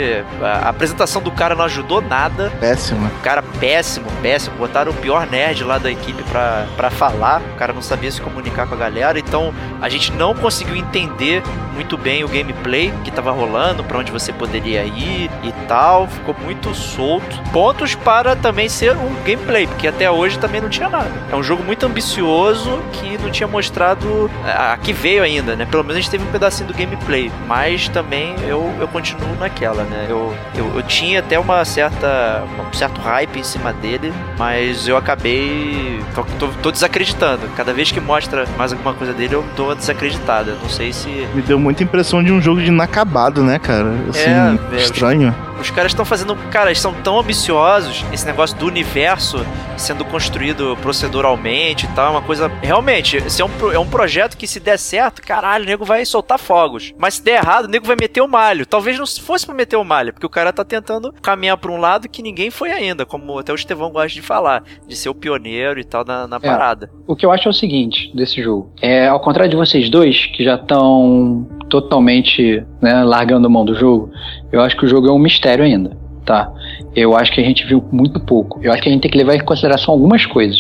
[0.43, 2.51] A, a apresentação do cara não ajudou nada.
[2.61, 3.07] Péssimo.
[3.07, 4.57] O cara péssimo, péssimo.
[4.57, 7.41] Botaram o pior nerd lá da equipe pra, pra falar.
[7.41, 9.19] O cara não sabia se comunicar com a galera.
[9.19, 11.43] Então a gente não conseguiu entender
[11.75, 16.09] muito bem o gameplay que tava rolando, pra onde você poderia ir e tal.
[16.09, 17.41] Ficou muito solto.
[17.53, 21.11] Pontos para também ser um gameplay, porque até hoje também não tinha nada.
[21.31, 24.31] É um jogo muito ambicioso que não tinha mostrado.
[24.45, 25.67] A, a que veio ainda, né?
[25.67, 27.31] Pelo menos a gente teve um pedacinho do gameplay.
[27.49, 30.07] Mas também eu, eu continuo naquela, né?
[30.09, 32.45] Eu, eu, eu tinha até uma certa.
[32.71, 36.01] um certo hype em cima dele, mas eu acabei.
[36.39, 37.49] tô, tô, desacreditando.
[37.57, 40.57] Cada vez que mostra mais alguma coisa dele, eu tô desacreditada.
[40.63, 41.09] Não sei se.
[41.35, 43.93] Me deu muita impressão de um jogo de inacabado, né, cara?
[44.09, 44.31] Assim,
[44.73, 45.35] É, estranho.
[45.63, 46.35] Os caras estão fazendo.
[46.51, 48.05] Cara, eles são tão ambiciosos.
[48.13, 49.47] Esse negócio do universo
[49.77, 52.09] sendo construído proceduralmente e tal.
[52.09, 52.49] É uma coisa.
[52.61, 56.05] Realmente, esse é um, é um projeto que, se der certo, caralho, o nego vai
[56.05, 56.93] soltar fogos.
[56.99, 58.67] Mas se der errado, o nego vai meter o malho.
[58.67, 61.79] Talvez não fosse pra meter o malho, porque o cara tá tentando caminhar pra um
[61.79, 63.07] lado que ninguém foi ainda.
[63.07, 64.65] Como até o Estevão gosta de falar.
[64.87, 66.91] De ser o pioneiro e tal na, na parada.
[67.07, 68.73] O que eu acho é o seguinte desse jogo.
[68.81, 73.75] É, ao contrário de vocês dois, que já estão totalmente né, largando a mão do
[73.75, 74.11] jogo,
[74.53, 76.53] eu acho que o jogo é um mistério ainda, tá?
[76.95, 78.61] Eu acho que a gente viu muito pouco.
[78.63, 80.59] Eu acho que a gente tem que levar em consideração algumas coisas.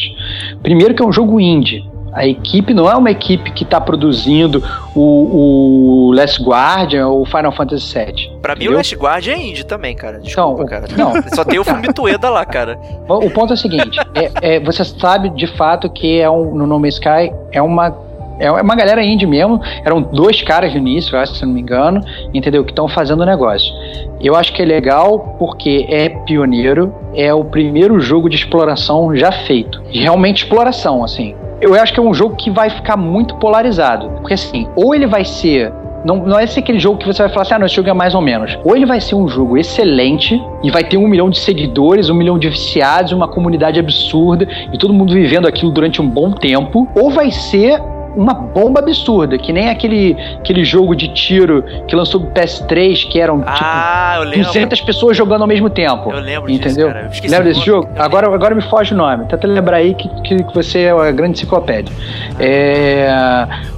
[0.62, 1.85] Primeiro que é um jogo indie.
[2.14, 4.62] A equipe não é uma equipe que está produzindo
[4.94, 8.31] o, o Last Guardian ou Final Fantasy VII.
[8.42, 10.18] Pra mim, o Last Guardian é indie também, cara.
[10.20, 10.85] Desculpa, Não, cara.
[10.94, 11.12] não.
[11.35, 12.78] Só tem o Fumitoeda lá, cara.
[13.09, 16.66] O ponto é o seguinte: é- é, você sabe de fato que é um, no
[16.66, 17.96] No Man's Sky é uma.
[18.38, 19.61] É uma galera indie mesmo.
[19.85, 22.01] Eram dois caras no início, eu acho, se não me engano,
[22.33, 22.64] entendeu?
[22.64, 23.73] Que estão fazendo o negócio.
[24.21, 29.33] Eu acho que é legal porque é pioneiro, é o primeiro jogo de exploração já
[29.33, 29.83] feito.
[29.90, 31.35] Realmente exploração, assim.
[31.61, 34.09] Eu acho que é um jogo que vai ficar muito polarizado.
[34.21, 35.73] Porque assim, ou ele vai ser
[36.05, 37.88] não, não é esse aquele jogo que você vai falar assim, ah, não, esse jogo
[37.88, 38.59] é mais ou menos.
[38.64, 42.14] Ou ele vai ser um jogo excelente e vai ter um milhão de seguidores, um
[42.14, 46.88] milhão de viciados, uma comunidade absurda e todo mundo vivendo aquilo durante um bom tempo.
[46.95, 47.81] Ou vai ser
[48.16, 53.20] uma bomba absurda, que nem aquele, aquele jogo de tiro que lançou pro PS3, que
[53.20, 54.46] eram Ah, eu tipo lembro.
[54.53, 56.11] 200 pessoas jogando ao mesmo tempo.
[56.11, 56.88] Eu lembro disso, Entendeu?
[56.90, 57.88] Eu esqueci Lembra o desse jogo?
[57.96, 59.25] Agora, agora me foge o nome.
[59.27, 61.92] Tenta lembrar aí que, que, você é uma grande enciclopédia.
[62.38, 63.09] É,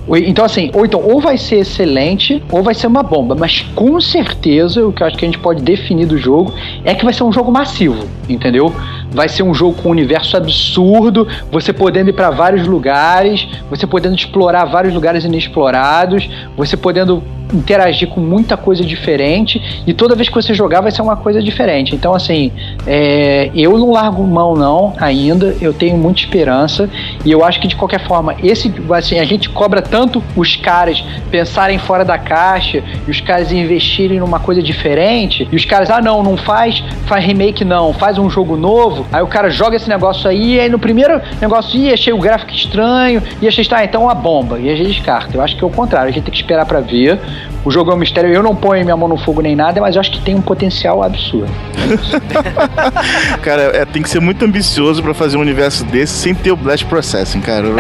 [0.07, 3.35] ou- Então, assim, ou então, ou vai ser excelente, ou vai ser uma bomba.
[3.39, 6.53] Mas com certeza, o que eu acho que a gente pode definir do jogo
[6.85, 8.75] é que vai ser um jogo massivo, entendeu?
[9.15, 13.87] Vai ser um jogo com um universo absurdo, você podendo ir pra vários lugares, você
[13.87, 17.23] podendo explorar vários lugares inexplorados, você podendo
[17.55, 21.43] interagir com muita coisa diferente e toda vez que você jogar vai ser uma coisa
[21.43, 21.95] diferente.
[21.95, 22.53] Então, assim,
[22.87, 26.89] é, eu não largo mão não ainda, eu tenho muita esperança
[27.25, 31.05] e eu acho que de qualquer forma, esse assim, a gente cobra tanto os caras
[31.31, 36.01] pensarem fora da caixa e os caras investirem numa coisa diferente e os caras, ah
[36.01, 39.89] não, não faz, faz remake não, faz um jogo novo, aí o cara joga esse
[39.89, 43.85] negócio aí e aí no primeiro negócio, ih, achei o gráfico estranho, e achei, tá,
[43.85, 45.37] então uma bomba, e a gente descarta.
[45.37, 47.19] Eu acho que é o contrário, a gente tem que esperar pra ver.
[47.65, 49.95] O jogo é um mistério, eu não ponho minha mão no fogo nem nada, mas
[49.95, 51.51] eu acho que tem um potencial absurdo.
[53.43, 56.57] Cara, é, tem que ser muito ambicioso pra fazer um universo desse sem ter o
[56.57, 57.67] Blast Processing, cara.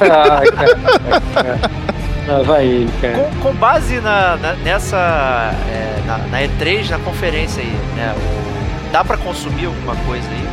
[0.00, 0.42] Ah,
[1.32, 1.60] cara.
[2.28, 3.14] Ah, vai ele, cara.
[3.40, 4.96] Com, com base na, na- nessa.
[5.70, 8.12] é, na, na E3, na conferência aí, né?
[8.16, 10.48] o- dá pra consumir alguma coisa aí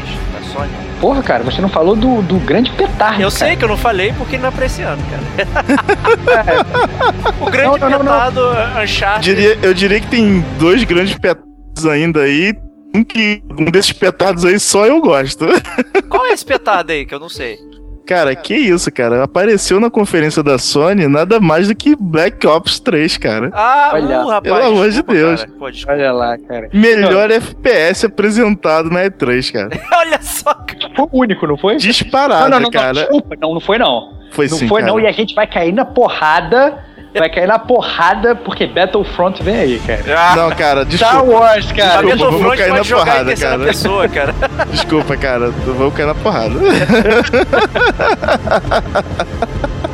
[0.00, 0.70] do- da E3, da Sony?
[1.00, 3.14] Porra, cara, você não falou do, do grande petardo.
[3.22, 3.30] Eu cara.
[3.30, 5.46] sei que eu não falei porque não é pra esse ano, cara.
[7.40, 8.12] o grande Não, não, não, não.
[8.12, 8.40] petado
[8.82, 9.34] Uncharted.
[9.34, 12.54] diria, eu diria que tem dois grandes petados ainda aí.
[12.96, 15.44] Um, que, um desses petados aí só eu gosto.
[16.08, 17.58] Qual é esse petado aí que eu não sei?
[18.06, 19.24] Cara, que isso, cara.
[19.24, 23.50] Apareceu na conferência da Sony nada mais do que Black Ops 3, cara.
[23.52, 24.42] Ah, Olha, uh, rapaz.
[24.42, 25.46] pelo amor de desculpa, Deus.
[25.58, 25.92] Pô, desculpa.
[25.98, 26.68] Olha lá, cara.
[26.72, 29.70] Melhor FPS apresentado na E3, cara.
[29.98, 30.90] Olha só, cara.
[30.94, 31.76] Foi o único, não foi?
[31.76, 32.92] Disparado, não, não, não, cara.
[32.92, 34.14] não, desculpa, não, não foi não.
[34.32, 34.92] Foi Não sim, foi cara.
[34.92, 36.84] não, e a gente vai cair na porrada.
[37.16, 40.02] Vai cair na porrada porque Battlefront vem aí, cara.
[40.18, 41.38] Ah, Não, cara, Star desculpa.
[41.38, 42.02] Wars, a cara.
[42.02, 43.58] Desculpa, vamos Battlefront cair na porrada, cara.
[43.64, 44.34] pessoa, cara.
[44.70, 45.50] Desculpa, cara.
[45.50, 46.54] Vamos cair na porrada.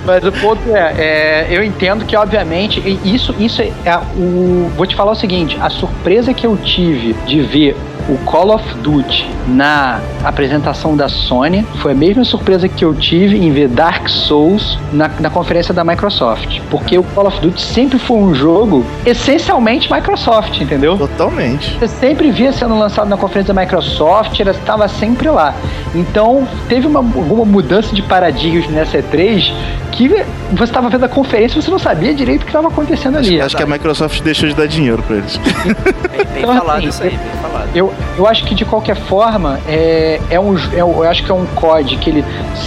[0.06, 4.70] Mas o ponto é, é, eu entendo que, obviamente, isso, isso é o.
[4.74, 7.76] Vou te falar o seguinte: a surpresa que eu tive de ver
[8.08, 13.36] o Call of Duty na apresentação da Sony foi a mesma surpresa que eu tive
[13.36, 16.60] em ver Dark Souls na, na conferência da Microsoft.
[16.70, 20.96] Porque o Call of Duty sempre foi um jogo essencialmente Microsoft, entendeu?
[20.96, 21.76] Totalmente.
[21.78, 25.54] Você sempre via sendo lançado na conferência da Microsoft, ela estava sempre lá.
[25.94, 29.52] Então, teve uma, alguma mudança de paradigmas nessa E3
[29.92, 33.18] que você estava vendo a conferência e você não sabia direito o que estava acontecendo
[33.18, 33.40] ali.
[33.40, 35.36] Acho que a Microsoft deixou de dar dinheiro pra eles.
[35.36, 37.68] Bem, bem Então, falado assim, isso aí, bem falado.
[37.74, 41.34] Eu, eu acho que de qualquer forma é, é um é, eu acho que é
[41.34, 42.24] um COD que ele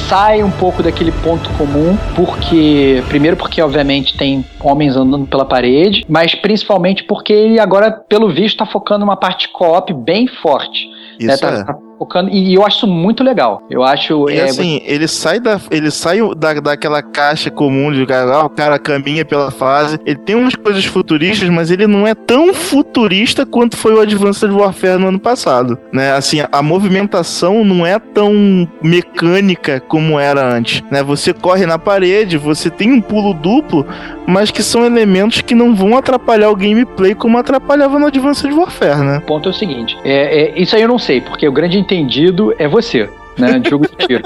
[0.09, 6.05] sai um pouco daquele ponto comum porque primeiro porque obviamente tem homens andando pela parede
[6.07, 10.87] mas principalmente porque ele agora pelo visto está focando numa parte co-op bem forte
[11.19, 11.33] né?
[11.33, 11.92] Isso Tá- é.
[12.03, 15.59] Focando e eu acho isso muito legal eu acho E é, assim, ele sai da.
[15.71, 19.99] Ele sai da, daquela caixa comum de cara, ah, o cara caminha pela fase.
[20.05, 24.51] Ele tem umas coisas futuristas, mas ele não é tão futurista quanto foi o Advanced
[24.51, 25.77] Warfare no ano passado.
[25.91, 26.11] Né?
[26.13, 30.83] Assim, a movimentação não é tão mecânica como era antes.
[30.91, 31.01] Né?
[31.03, 33.85] Você corre na parede, você tem um pulo duplo,
[34.27, 39.03] mas que são elementos que não vão atrapalhar o gameplay como atrapalhava no Advanced Warfare,
[39.03, 39.17] né?
[39.17, 41.77] O ponto é o seguinte: é, é- isso aí eu não sei, porque o grande
[41.93, 43.57] entendido é você, né?
[43.59, 44.23] De jogo de tiro.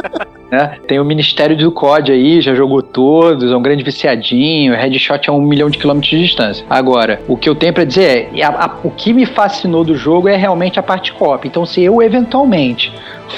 [0.52, 0.78] né?
[0.88, 5.34] Tem o Ministério do COD aí, já jogou todos, é um grande viciadinho, headshot a
[5.34, 6.66] um milhão de quilômetros de distância.
[6.70, 9.96] Agora, o que eu tenho pra dizer é: a- a- o que me fascinou do
[9.96, 11.46] jogo é realmente a parte co-op.
[11.48, 12.92] Então, se eu eventualmente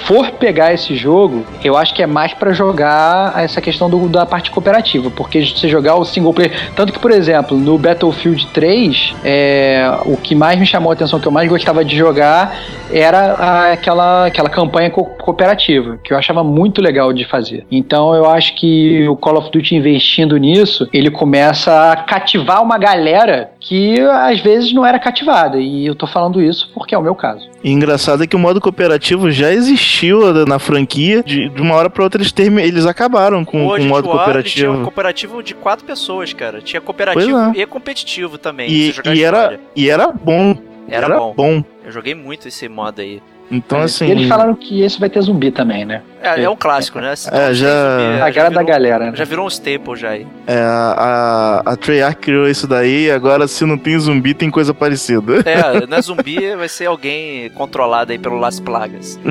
[0.05, 4.25] for pegar esse jogo, eu acho que é mais pra jogar essa questão do- da
[4.25, 9.13] parte cooperativa, porque você jogar o single player, tanto que por exemplo, no Battlefield 3,
[9.23, 12.55] é, o que mais me chamou a atenção, que eu mais gostava de jogar
[12.91, 17.65] era a- aquela aquela campanha co- cooperativa, que eu achava muito legal de fazer.
[17.71, 22.77] Então eu acho que o Call of Duty investindo nisso, ele começa a cativar uma
[22.77, 25.59] galera que às vezes não era cativada.
[25.59, 27.49] E eu tô falando isso porque é o meu caso.
[27.63, 31.21] E engraçado é que o modo cooperativo já existiu na franquia.
[31.21, 32.57] De, de uma hora pra outra eles, term...
[32.59, 34.55] eles acabaram com, com o modo War, cooperativo.
[34.55, 36.61] Tinha um cooperativo de quatro pessoas, cara.
[36.61, 38.69] Tinha cooperativo Pois e competitivo também.
[38.69, 40.55] E, e, era, e era bom.
[40.87, 41.33] Era bom.
[41.35, 41.63] bom.
[41.85, 43.21] Eu joguei muito esse modo aí.
[43.51, 44.05] Então, assim.
[44.07, 46.01] E eles falaram que esse vai ter zumbi também, né?
[46.21, 47.15] É, é um clássico, né?
[47.15, 49.05] Se É, já- zumbi, A cara da galera.
[49.07, 49.11] né?
[49.15, 50.27] Já virou um staple já aí.
[50.45, 54.51] É, a, a, a Treyarch criou isso daí, e agora se não tem zumbi, tem
[54.51, 55.35] coisa parecida.
[55.45, 59.19] É, não é zumbi, vai ser alguém controlado aí pelo Las Plagas.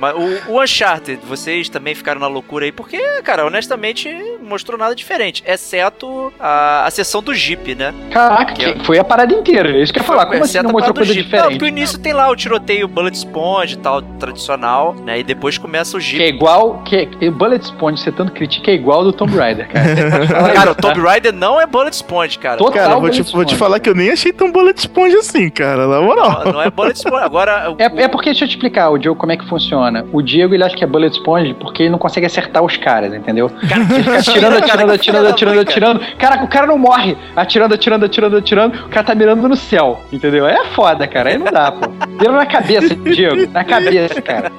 [0.00, 4.78] Mas o, o Uncharted, vocês também ficaram na loucura aí, porque, cara, honestamente, não mostrou
[4.78, 5.42] nada diferente.
[5.46, 7.92] Exceto a, a sessão do Jeep, né?
[8.10, 9.70] Caraca, que- foi a parada inteira.
[9.70, 10.26] É isso que eu ia falar.
[10.26, 11.24] Como assim não mostrou coisa Jeep.
[11.24, 11.64] Não, porque diferente?
[11.64, 15.18] o início tem lá o tiroteio Bullet Sponge e tal, tradicional, né?
[15.20, 16.36] E depois começa o Que é Jeep.
[16.36, 16.82] igual.
[16.84, 19.86] Que, que Bullet Sponge, você tanto critica, é igual do Tomb Raider, cara.
[20.26, 20.74] Cara, o isso, tá?
[20.92, 22.56] Tomb Raider não é Bullet Sponge, cara.
[22.58, 25.48] Total Cara, vou te, vou te falar que eu nem achei tão bullet sponge assim,
[25.50, 26.44] cara, na moral.
[26.44, 27.24] Não, não é Bullet Sponge.
[27.24, 29.85] Agora, o- É, é porque, deixa eu te explicar, o Diego, como é que funciona.
[30.12, 33.12] O Diego, ele acha que é Bullet Sponge porque ele não consegue acertar os caras,
[33.14, 33.50] entendeu?
[33.68, 36.00] cara, Ele fica atirando, atirando, atirando, atirando, atirando.
[36.18, 37.16] Cara, o cara não morre.
[37.34, 38.74] Atirando, atirando, atirando, atirando.
[38.86, 40.46] O cara tá mirando no céu, entendeu?
[40.46, 41.30] É foda, cara.
[41.30, 41.88] Aí não dá, pô.
[42.08, 43.50] Mira na cabeça, Diego.
[43.52, 44.50] Na cabeça, cara.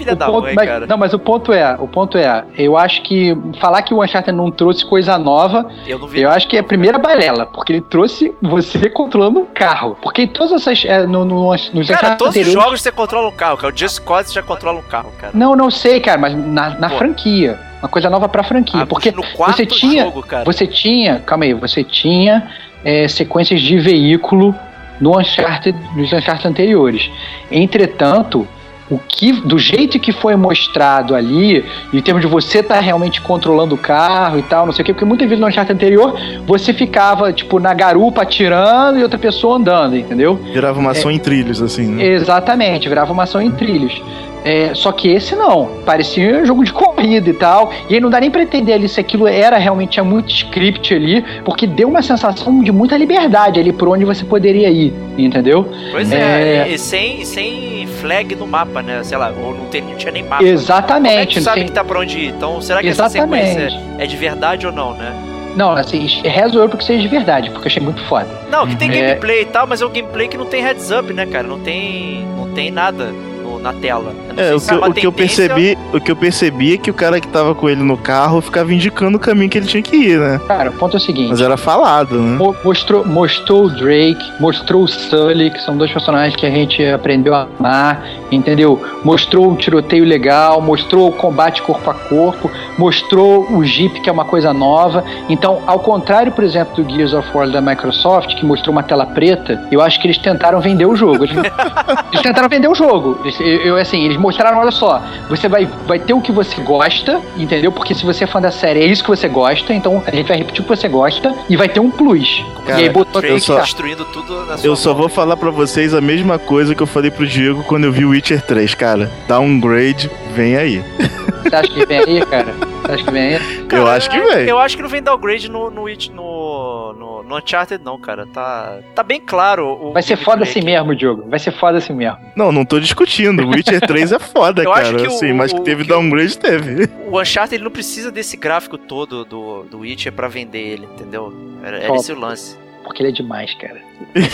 [0.00, 0.86] Filha O da ponto- mãe, mas- cara.
[0.86, 4.34] Não, mas o ponto é, o ponto é, eu acho que falar que o Uncharted
[4.36, 6.22] não trouxe coisa nova, Eu não vi.
[6.22, 9.96] eu acho que é a primeira balela, porque ele trouxe você controlando um carro.
[10.00, 10.84] Porque em todas essas.
[10.86, 13.72] É, no, no, nos Cara, todos os jogos você controla um carro, cara.
[13.72, 15.32] O Just Cause já controla um carro, cara.
[15.34, 16.96] Não, não sei, cara, mas na, na Pô.
[16.96, 17.58] franquia.
[17.82, 18.82] Uma coisa nova pra franquia.
[18.82, 20.44] Ah, porque você tinha- jogo, cara.
[20.44, 21.18] você tinha.
[21.20, 22.48] Calma aí, você tinha
[22.84, 24.54] é, sequências de veículo
[25.00, 27.10] no Uncharted, nos Uncharted anteriores.
[27.50, 28.46] Entretanto.
[28.90, 33.74] O que, do jeito que foi mostrado ali, em termos de você estar realmente controlando
[33.76, 36.72] o carro e tal, não sei o quê, porque muitas vezes no Uncharted anterior você
[36.72, 40.34] ficava, tipo, na garupa atirando e outra pessoa andando, entendeu?
[40.52, 42.04] Virava uma ação em trilhos, assim, né?
[42.04, 44.02] Exatamente, virava uma ação em trilhos.
[44.44, 47.70] É, só que esse não, parecia um jogo de corrida e tal.
[47.88, 50.94] E aí não dá nem pra entender ali se aquilo era realmente tinha muito script
[50.94, 55.68] ali, porque deu uma sensação de muita liberdade ali por onde você poderia ir, entendeu?
[55.90, 56.68] Pois é, É.
[56.68, 59.02] E, sem, sem flag no mapa, né?
[59.02, 60.36] Sei lá, ou não, tem, não tinha nem mapa.
[60.36, 61.42] Como é que Exatamente.
[61.42, 62.28] sabe que tá pra onde ir?
[62.28, 63.46] Então, será que essa Exatamente.
[63.48, 65.12] sequência é de verdade ou não, né?
[65.56, 68.28] Não, assim, rezo eu porque seja de verdade, porque eu achei muito foda.
[68.50, 69.08] Não, que tem É.
[69.08, 71.46] gameplay e tal, mas é um gameplay que não tem heads up, né, cara?
[71.46, 73.12] Não tem, não tem nada
[73.62, 74.12] na tela.
[74.28, 76.74] Eu não É, sei o se que, o que eu percebi, o que eu percebi
[76.74, 79.58] é que o cara que tava com ele no carro ficava indicando o caminho que
[79.58, 80.40] ele tinha que ir, né?
[80.46, 81.30] Cara, o ponto é o seguinte.
[81.30, 82.36] Mas era falado, né?
[82.36, 86.84] Mo- Mostrou, mostrou o Drake, mostrou o Sully, que são dois personagens que a gente
[86.86, 88.80] aprendeu a amar, entendeu?
[89.04, 94.12] Mostrou o tiroteio legal, mostrou o combate corpo a corpo, mostrou o Jeep, que é
[94.12, 95.04] uma coisa nova.
[95.28, 99.06] Então, ao contrário, por exemplo, do Gears of War da Microsoft, que mostrou uma tela
[99.06, 101.24] preta, eu acho que eles tentaram vender o jogo.
[101.24, 101.36] Eles,
[102.12, 103.18] eles tentaram vender o jogo.
[103.24, 106.60] Eles, eu, eu, assim, eles mostraram, olha só, você vai, vai ter o que você
[106.62, 107.72] gosta, entendeu?
[107.72, 110.26] Porque se você é fã da série, é isso que você gosta, então a gente
[110.28, 112.44] vai repetir o que você gosta e vai ter um plus.
[112.66, 114.98] Cara, e aí botou aqui, só- destruindo tudo na sua Eu só mão.
[115.00, 118.04] vou falar pra vocês a mesma coisa que eu falei pro Diego quando eu vi
[118.04, 119.10] o Witcher 3, cara.
[119.26, 120.82] Downgrade, vem aí.
[121.42, 122.54] Você acha que vem aí, cara?
[122.84, 123.40] Você acha que vem aí?
[123.72, 124.46] eu acho que vem.
[124.48, 128.26] Eu acho que não vem downgrade no, no, no, no, no Uncharted, não, cara.
[128.26, 129.66] Tá, tá bem claro.
[129.80, 131.24] O Vai ser foda assim mesmo, Diogo.
[131.28, 132.18] Vai ser foda assim mesmo.
[132.36, 133.39] Não, não tô discutindo.
[133.44, 134.96] O Witcher 3 é foda, Eu acho cara.
[134.98, 136.88] que o- assim, mas que o- teve que o- downgrade, teve.
[137.10, 141.32] O Uncharted ele não precisa desse gráfico todo do, do Witcher pra vender ele, entendeu?
[141.62, 142.58] Era, era esse o lance.
[142.82, 143.78] Porque ele é demais, cara.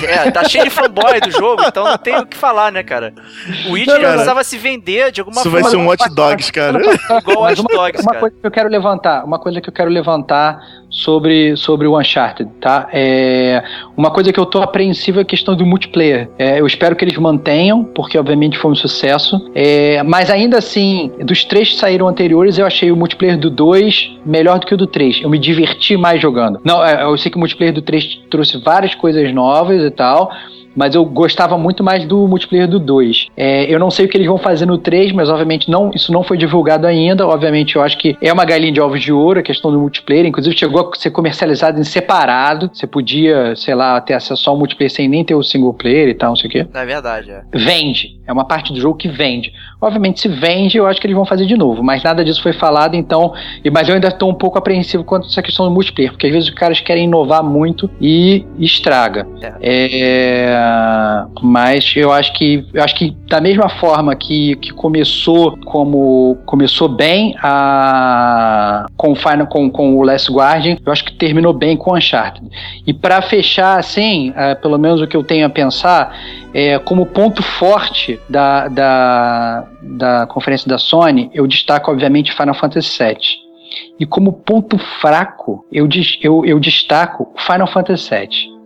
[0.09, 3.13] É, tá cheio de fanboy do jogo, então não tem o que falar, né, cara?
[3.69, 5.77] O Witcher Não, não, precisava se vender de alguma Isso vai forma.
[5.77, 6.79] ser um Watch Dogs, cara.
[7.21, 8.21] Igual uma, Dogs, uma cara.
[8.21, 10.61] coisa que eu quero levantar, uma coisa que eu quero levantar
[10.97, 12.89] sobre, sobre o Uncharted, tá?
[12.91, 13.63] É,
[13.97, 16.31] uma coisa que eu tô apreensivo é a questão do multiplayer.
[16.39, 19.51] É, eu espero que eles mantenham, porque obviamente foi um sucesso.
[19.55, 24.21] É, mas ainda assim, dos três que saíram anteriores, eu achei o multiplayer do 2
[24.25, 25.21] melhor do que o do 3.
[25.23, 26.61] Eu me diverti mais jogando.
[26.65, 30.31] Não, é, eu sei que o multiplayer do 3 trouxe várias coisas novas e tal.
[30.77, 33.29] Mas eu gostava muito mais do multiplayer do 2.
[33.37, 36.13] É, eu não sei o que eles vão fazer no 3, mas obviamente não, isso
[36.13, 37.27] não foi divulgado ainda.
[37.27, 40.27] Obviamente, eu acho que é uma galinha de ovos de ouro a questão do multiplayer.
[40.27, 42.71] Inclusive, chegou a ser comercializado em separado.
[42.73, 46.15] Você podia, sei lá, ter acesso ao multiplayer sem nem ter o single player e
[46.15, 46.67] tal, não sei o quê.
[46.73, 47.43] É verdade, é.
[47.55, 48.21] Vende.
[48.27, 49.53] É uma parte do jogo que vende.
[49.81, 52.55] Obviamente, se vende, eu acho que eles vão fazer de novo, mas nada disso foi
[52.55, 53.35] falado, então.
[53.71, 56.33] Mas eu ainda estou um pouco apreensivo quanto a essa questão do multiplayer, porque às
[56.33, 59.27] vezes os caras querem inovar muito e estraga.
[59.43, 59.55] É.
[59.61, 66.39] É, mas eu acho que eu acho que da mesma forma que, que começou como
[66.47, 71.53] começou bem a com o Final com, com o Last Guardian, eu acho que terminou
[71.53, 72.49] bem com Uncharted.
[72.87, 76.17] E para fechar assim, é, pelo menos o que eu tenho a pensar
[76.57, 83.03] é, como ponto forte da, da, da conferência da Sony, eu destaco, obviamente, Final Fantasy
[83.03, 83.17] VII.
[83.99, 85.89] E como ponto fraco, eu,
[86.23, 88.57] eu, eu destaco Final Fantasy VII.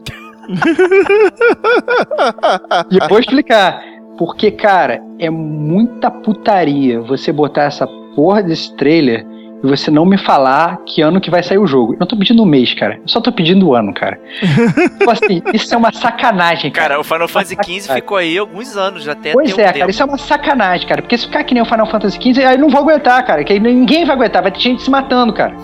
[2.91, 3.83] e vou explicar.
[4.19, 9.27] Porque, cara, é muita putaria você botar essa porra desse trailer
[9.63, 11.95] e você não me falar que ano que vai sair o jogo.
[11.95, 12.95] Eu não tô pedindo um mês, cara.
[12.97, 14.19] Eu só tô pedindo o um ano, cara.
[14.99, 16.89] tipo assim, isso é uma sacanagem, cara.
[16.89, 19.91] Cara, o Final Fantasy XV ficou aí alguns anos, já até Pois é, um cara,
[19.91, 21.03] isso é uma sacanagem, cara.
[21.03, 23.45] Porque se ficar que nem o Final Fantasy XV, aí eu não vou aguentar, cara.
[23.45, 25.55] Que ninguém vai aguentar, vai ter gente se matando, cara.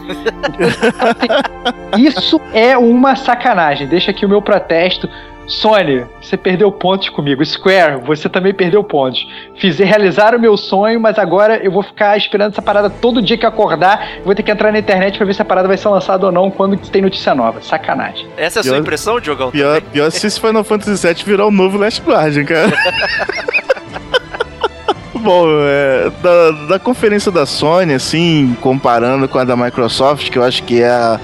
[1.97, 3.87] isso é uma sacanagem.
[3.87, 5.09] Deixa aqui o meu protesto.
[5.47, 7.45] Sony, você perdeu pontos comigo.
[7.45, 9.27] Square, você também perdeu pontos.
[9.57, 13.39] Fiz realizar o meu sonho, mas agora eu vou ficar esperando essa parada todo dia
[13.39, 14.19] que acordar.
[14.25, 16.33] Vou ter que entrar na internet para ver se a parada vai ser lançada ou
[16.33, 17.63] não quando tem notícia nova.
[17.63, 18.27] Sacanagem.
[18.37, 19.51] Essa é a pior, sua impressão, Diogão?
[19.51, 22.73] Pior, pior se esse Final Fantasy VII virar o novo Last Guardian, cara.
[25.15, 30.45] Bom, é, da, da conferência da Sony, assim, comparando com a da Microsoft, que eu
[30.45, 31.19] acho que é a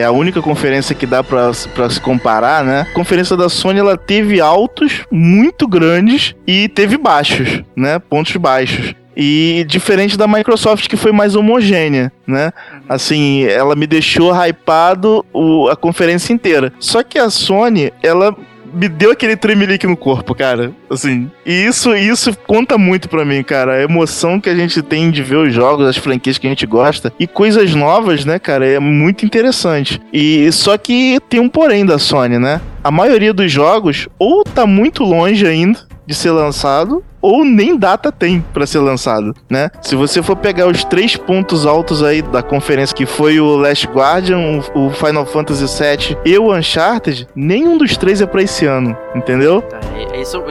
[0.00, 2.86] é a única conferência que dá para se comparar, né?
[2.90, 7.98] A conferência da Sony ela teve altos muito grandes e teve baixos, né?
[7.98, 8.94] Pontos baixos.
[9.16, 12.52] E diferente da Microsoft, que foi mais homogênea, né?
[12.88, 16.72] Assim, ela me deixou hypado o, a conferência inteira.
[16.78, 18.34] Só que a Sony, ela
[18.72, 20.72] me deu aquele tremelique no corpo, cara.
[20.88, 23.74] Assim, e isso, isso conta muito pra mim, cara.
[23.74, 26.66] A emoção que a gente tem de ver os jogos, as franquias que a gente
[26.66, 30.00] gosta e coisas novas, né, cara, é muito interessante.
[30.12, 32.60] E só que tem um porém da Sony, né?
[32.82, 38.10] A maioria dos jogos ou tá muito longe ainda de ser lançado ou nem data
[38.10, 39.70] tem para ser lançado, né?
[39.80, 43.86] Se você for pegar os três pontos altos aí da conferência, que foi o Last
[43.86, 48.96] Guardian, o Final Fantasy VII e o Uncharted, nenhum dos três é para esse ano,
[49.14, 49.62] entendeu?
[49.62, 49.80] Tá,
[50.20, 50.42] isso,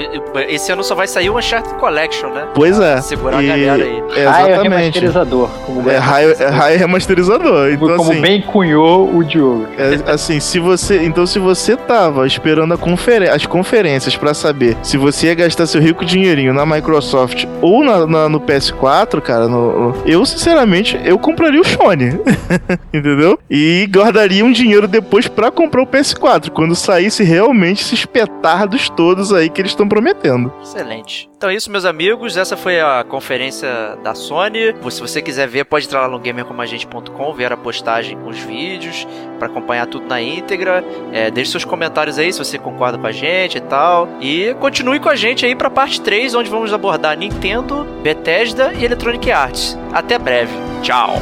[0.48, 2.48] esse ano só vai sair o Uncharted Collection, né?
[2.54, 3.02] Pois é.
[3.02, 3.50] Segurar e...
[3.50, 4.04] a galera aí.
[4.16, 4.28] É, exatamente.
[4.28, 5.50] Raio remasterizador.
[5.66, 7.72] Como é, raio, é raio remasterizador.
[7.72, 9.68] Então, como assim, bem cunhou o Diogo.
[9.78, 11.04] É, assim, se você...
[11.04, 13.30] Então, se você tava esperando confer...
[13.30, 18.06] as conferências para saber se você ia gastar seu rico dinheirinho na Microsoft ou na,
[18.06, 22.20] na, no PS4, cara, no, eu, sinceramente, eu compraria o Sony.
[22.94, 23.40] Entendeu?
[23.50, 29.32] E guardaria um dinheiro depois para comprar o PS4, quando saísse realmente esses petardos todos
[29.32, 30.52] aí que eles estão prometendo.
[30.62, 31.29] Excelente.
[31.40, 32.36] Então é isso, meus amigos.
[32.36, 34.76] Essa foi a conferência da Sony.
[34.92, 39.08] Se você quiser ver, pode entrar lá no gamercomagente.com, ver a postagem com os vídeos,
[39.38, 40.84] para acompanhar tudo na íntegra.
[41.14, 44.10] É, deixe seus comentários aí se você concorda com a gente e tal.
[44.20, 48.84] E continue com a gente aí para parte 3, onde vamos abordar Nintendo, Bethesda e
[48.84, 49.78] Electronic Arts.
[49.94, 50.52] Até breve.
[50.82, 51.22] Tchau.